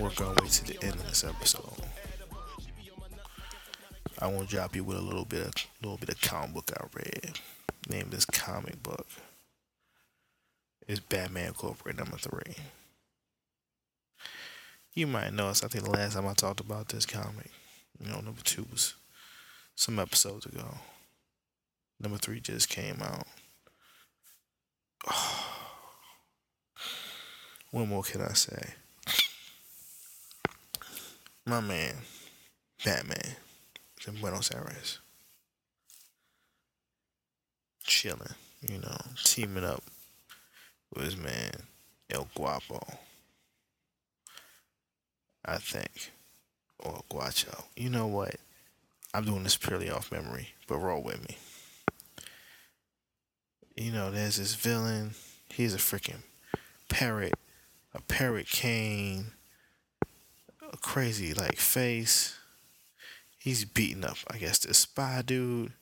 Work 0.00 0.20
our 0.20 0.30
way 0.30 0.48
to 0.48 0.64
the 0.64 0.82
end 0.82 0.94
of 0.94 1.08
this 1.08 1.24
episode. 1.24 1.62
I 4.18 4.26
want 4.28 4.48
to 4.48 4.56
drop 4.56 4.74
you 4.74 4.84
with 4.84 4.96
a 4.96 5.00
little 5.00 5.24
bit 5.24 5.46
of 5.46 5.54
little 5.82 5.98
bit 5.98 6.08
of 6.08 6.20
comic 6.20 6.54
book 6.54 6.70
I 6.76 6.86
read. 6.94 7.38
Name 7.88 8.08
this 8.10 8.24
comic 8.24 8.82
book 8.82 9.06
It's 10.88 11.00
Batman 11.00 11.52
Corporate 11.52 11.98
number 11.98 12.16
three. 12.16 12.54
You 14.94 15.08
might 15.08 15.32
notice. 15.32 15.64
I 15.64 15.68
think 15.68 15.84
the 15.84 15.90
last 15.90 16.14
time 16.14 16.26
I 16.26 16.34
talked 16.34 16.60
about 16.60 16.88
this 16.88 17.04
comic, 17.04 17.50
you 17.98 18.10
know, 18.10 18.20
number 18.20 18.42
two 18.42 18.64
was 18.70 18.94
some 19.74 19.98
episodes 19.98 20.46
ago. 20.46 20.78
Number 22.00 22.16
three 22.16 22.40
just 22.40 22.68
came 22.68 23.02
out. 23.02 23.26
What 27.70 27.88
more 27.88 28.04
can 28.04 28.20
I 28.20 28.34
say? 28.34 28.74
My 31.44 31.58
man, 31.58 31.96
Batman, 32.84 33.34
is 34.00 34.06
in 34.06 34.14
Buenos 34.20 34.52
Aires. 34.52 35.00
Chilling, 37.82 38.36
you 38.62 38.78
know, 38.78 38.96
teaming 39.24 39.64
up 39.64 39.82
with 40.94 41.04
his 41.04 41.16
man, 41.16 41.50
El 42.08 42.28
Guapo. 42.36 42.80
I 45.44 45.58
think. 45.58 46.12
Or 46.78 47.02
Guacho. 47.10 47.64
You 47.76 47.90
know 47.90 48.06
what? 48.06 48.36
I'm 49.12 49.24
doing 49.24 49.44
this 49.44 49.56
purely 49.56 49.90
off 49.90 50.10
memory, 50.10 50.48
but 50.66 50.78
roll 50.78 51.02
with 51.02 51.26
me. 51.28 51.38
You 53.76 53.92
know, 53.92 54.10
there's 54.10 54.36
this 54.36 54.54
villain. 54.54 55.12
He's 55.48 55.74
a 55.74 55.78
freaking 55.78 56.22
parrot, 56.88 57.34
a 57.94 58.00
parrot 58.00 58.48
cane, 58.48 59.26
a 60.72 60.76
crazy 60.78 61.32
like 61.34 61.56
face. 61.56 62.36
He's 63.38 63.64
beating 63.64 64.04
up, 64.04 64.16
I 64.30 64.38
guess, 64.38 64.58
this 64.58 64.78
spy 64.78 65.22
dude. 65.24 65.72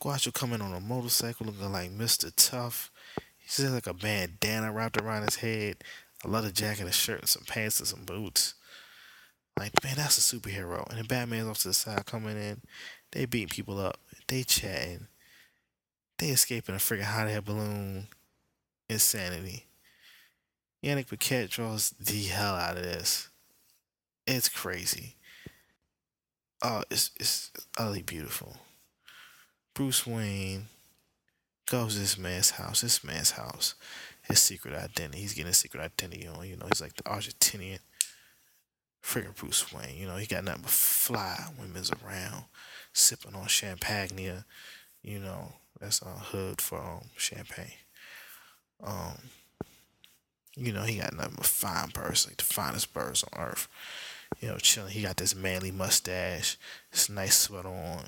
Guacho 0.00 0.32
coming 0.32 0.60
on 0.60 0.72
a 0.72 0.80
motorcycle 0.80 1.46
looking 1.46 1.72
like 1.72 1.90
Mr. 1.90 2.32
Tough. 2.36 2.90
He's 3.38 3.56
just 3.58 3.74
like 3.74 3.86
a 3.86 3.94
bandana 3.94 4.72
wrapped 4.72 5.00
around 5.00 5.24
his 5.24 5.36
head, 5.36 5.84
a 6.24 6.28
leather 6.28 6.50
jacket, 6.50 6.86
a 6.86 6.92
shirt, 6.92 7.20
and 7.20 7.28
some 7.28 7.44
pants 7.46 7.78
and 7.78 7.88
some 7.88 8.04
boots. 8.04 8.54
Like, 9.58 9.72
man, 9.84 9.94
that's 9.96 10.18
a 10.18 10.36
superhero. 10.36 10.88
And 10.88 10.98
then 10.98 11.06
Batman's 11.06 11.48
off 11.48 11.58
to 11.58 11.68
the 11.68 11.74
side 11.74 12.06
coming 12.06 12.36
in. 12.36 12.60
They 13.12 13.26
beating 13.26 13.48
people 13.48 13.78
up. 13.78 13.98
They 14.26 14.42
chatting. 14.42 15.06
They 16.18 16.28
escaping 16.28 16.74
a 16.74 16.78
freaking 16.78 17.02
hot 17.02 17.28
air 17.28 17.40
balloon. 17.40 18.08
Insanity. 18.88 19.66
Yanick 20.82 21.08
Paquette 21.08 21.50
draws 21.50 21.90
the 21.90 22.24
hell 22.24 22.54
out 22.54 22.76
of 22.76 22.82
this. 22.82 23.28
It's 24.26 24.48
crazy. 24.48 25.16
Oh, 26.62 26.82
it's 26.90 27.10
it's 27.18 27.50
utterly 27.78 28.02
beautiful. 28.02 28.56
Bruce 29.74 30.06
Wayne 30.06 30.66
goes 31.70 31.94
to 31.94 32.00
this 32.00 32.18
man's 32.18 32.50
house. 32.50 32.80
This 32.80 33.02
man's 33.02 33.32
house. 33.32 33.74
His 34.24 34.40
secret 34.40 34.74
identity. 34.74 35.20
He's 35.20 35.34
getting 35.34 35.50
a 35.50 35.54
secret 35.54 35.82
identity 35.82 36.26
on. 36.26 36.48
You 36.48 36.56
know, 36.56 36.66
he's 36.66 36.80
like 36.80 36.94
the 36.96 37.02
Argentinian 37.04 37.80
freaking 39.04 39.36
Bruce 39.36 39.72
Wayne. 39.72 39.96
You 39.96 40.06
know, 40.06 40.16
he 40.16 40.26
got 40.26 40.44
nothing 40.44 40.62
but 40.62 40.70
fly 40.70 41.46
women's 41.60 41.90
around, 41.92 42.44
sipping 42.92 43.34
on 43.34 43.46
champagne. 43.46 44.42
You 45.02 45.18
know, 45.18 45.52
that's 45.78 46.00
a 46.02 46.06
hood 46.06 46.60
for 46.60 46.80
um, 46.80 47.10
champagne. 47.16 47.74
Um, 48.82 49.18
you 50.56 50.72
know, 50.72 50.82
he 50.82 50.98
got 50.98 51.14
nothing 51.14 51.34
but 51.36 51.46
fine 51.46 51.90
birds, 51.90 52.26
like 52.26 52.38
the 52.38 52.44
finest 52.44 52.94
birds 52.94 53.24
on 53.24 53.40
earth. 53.40 53.68
You 54.40 54.48
know, 54.48 54.56
chilling. 54.56 54.92
He 54.92 55.02
got 55.02 55.16
this 55.16 55.34
manly 55.34 55.70
mustache, 55.70 56.56
this 56.90 57.08
nice 57.08 57.36
sweater 57.36 57.68
on. 57.68 58.06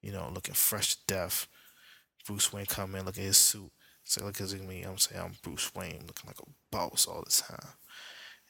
You 0.00 0.12
know, 0.12 0.30
looking 0.32 0.54
fresh 0.54 0.94
to 0.94 1.00
death. 1.06 1.46
Bruce 2.26 2.52
Wayne 2.52 2.66
come 2.66 2.94
in, 2.94 3.04
look 3.04 3.18
at 3.18 3.24
his 3.24 3.36
suit. 3.36 3.70
Say, 4.12 4.22
look 4.22 4.42
at 4.42 4.52
me. 4.68 4.82
I'm 4.82 4.98
saying 4.98 5.22
I'm 5.24 5.32
Bruce 5.42 5.74
Wayne, 5.74 6.04
looking 6.06 6.26
like 6.26 6.38
a 6.38 6.50
boss 6.70 7.06
all 7.06 7.24
the 7.24 7.30
time. 7.30 7.72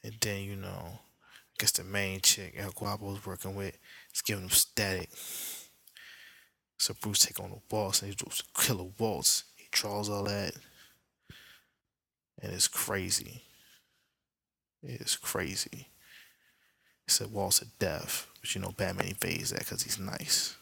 And 0.03 0.15
then 0.21 0.43
you 0.43 0.57
know, 0.57 0.99
I 0.99 1.55
guess 1.57 1.71
the 1.71 1.85
main 1.85 2.21
chick 2.21 2.57
El 2.59 2.73
Guapo's 2.73 3.25
working 3.25 3.55
with 3.55 3.79
is 4.13 4.23
giving 4.23 4.43
him 4.43 4.51
static. 4.51 5.09
So 6.79 6.95
Bruce 7.01 7.21
take 7.21 7.39
on 7.39 7.51
the 7.51 7.61
boss 7.69 8.03
and 8.03 8.11
he 8.11 8.17
draws 8.17 8.43
killer 8.59 8.91
waltz. 8.99 9.45
He 9.55 9.69
draws 9.71 10.09
all 10.09 10.25
that. 10.25 10.57
And 12.43 12.53
it's 12.53 12.67
crazy. 12.67 13.45
It 14.83 15.01
is 15.01 15.15
crazy. 15.15 15.91
It's 17.07 17.21
a 17.21 17.29
waltz 17.29 17.63
of 17.63 17.69
death. 17.79 18.27
But 18.41 18.53
you 18.53 18.61
know, 18.61 18.75
Batman 18.77 19.07
evades 19.07 19.51
that 19.51 19.61
because 19.61 19.85
he's 19.85 20.01
nice. 20.01 20.57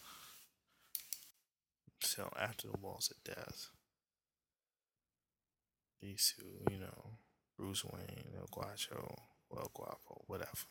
So 2.01 2.31
after 2.39 2.69
the 2.69 2.77
waltz 2.77 3.11
of 3.11 3.25
death, 3.25 3.71
these 6.03 6.35
two, 6.37 6.73
you 6.73 6.79
know, 6.79 7.17
Bruce 7.59 7.85
Wayne, 7.85 8.35
El 8.39 8.47
Guacho, 8.47 9.17
El 9.57 9.71
Guapo, 9.75 10.25
whatever. 10.27 10.67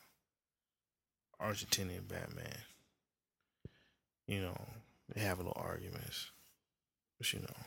Argentinian 1.41 2.07
Batman. 2.07 2.57
You 4.27 4.41
know, 4.41 4.61
they 5.13 5.21
have 5.21 5.37
little 5.37 5.55
arguments. 5.55 6.31
But 7.17 7.31
you 7.33 7.39
know, 7.39 7.63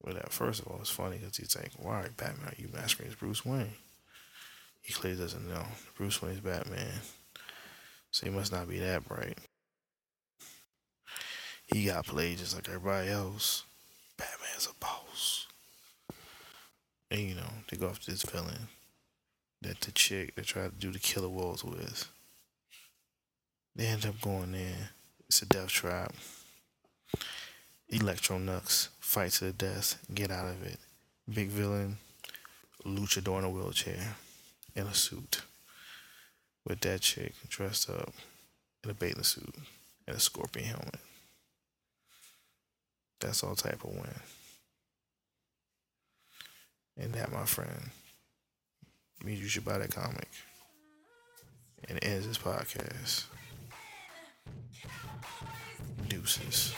whatever. 0.00 0.28
First 0.30 0.60
of 0.60 0.68
all, 0.68 0.78
it's 0.80 0.90
funny 0.90 1.18
because 1.18 1.36
he's 1.36 1.56
like, 1.56 1.72
why, 1.78 2.08
Batman, 2.16 2.48
are 2.48 2.54
you 2.56 2.68
masquerading 2.72 3.12
as 3.12 3.18
Bruce 3.18 3.44
Wayne? 3.44 3.74
He 4.80 4.92
clearly 4.92 5.18
doesn't 5.18 5.48
know. 5.48 5.64
Bruce 5.96 6.20
Wayne's 6.20 6.40
Batman. 6.40 7.00
So 8.10 8.26
he 8.26 8.32
must 8.32 8.52
not 8.52 8.68
be 8.68 8.78
that 8.78 9.06
bright. 9.08 9.38
He 11.66 11.86
got 11.86 12.06
played 12.06 12.38
just 12.38 12.54
like 12.54 12.68
everybody 12.68 13.08
else. 13.08 13.64
Batman's 14.18 14.68
a 14.70 14.74
boss. 14.78 15.01
And 17.12 17.20
you 17.20 17.34
know, 17.34 17.52
they 17.70 17.76
go 17.76 17.88
after 17.88 18.10
this 18.10 18.22
villain 18.22 18.68
that 19.60 19.82
the 19.82 19.92
chick 19.92 20.34
that 20.34 20.46
tried 20.46 20.70
to 20.70 20.86
do 20.86 20.90
the 20.90 20.98
killer 20.98 21.28
walls 21.28 21.62
with. 21.62 22.08
They 23.76 23.84
end 23.84 24.06
up 24.06 24.18
going 24.22 24.52
there. 24.52 24.88
It's 25.28 25.42
a 25.42 25.46
death 25.46 25.68
trap. 25.68 26.14
Electro 27.90 28.38
Nux 28.38 28.88
fight 28.98 29.32
to 29.32 29.44
the 29.44 29.52
death, 29.52 29.98
get 30.14 30.30
out 30.30 30.46
of 30.46 30.62
it. 30.62 30.78
Big 31.32 31.48
villain, 31.48 31.98
luchador 32.86 33.40
in 33.40 33.44
a 33.44 33.50
wheelchair, 33.50 34.16
in 34.74 34.86
a 34.86 34.94
suit. 34.94 35.42
With 36.66 36.80
that 36.80 37.02
chick 37.02 37.34
dressed 37.50 37.90
up 37.90 38.14
in 38.84 38.90
a 38.90 38.94
bathing 38.94 39.22
suit 39.22 39.54
and 40.06 40.16
a 40.16 40.20
scorpion 40.20 40.64
helmet. 40.64 41.00
That's 43.20 43.44
all 43.44 43.54
type 43.54 43.84
of 43.84 43.90
win. 43.90 44.14
And 46.96 47.12
that, 47.14 47.32
my 47.32 47.44
friend, 47.44 47.90
means 49.24 49.40
you 49.40 49.48
should 49.48 49.64
buy 49.64 49.78
that 49.78 49.94
comic. 49.94 50.28
And 51.88 51.98
ends 52.02 52.26
this 52.26 52.38
podcast. 52.38 53.24
Deuces. 56.08 56.74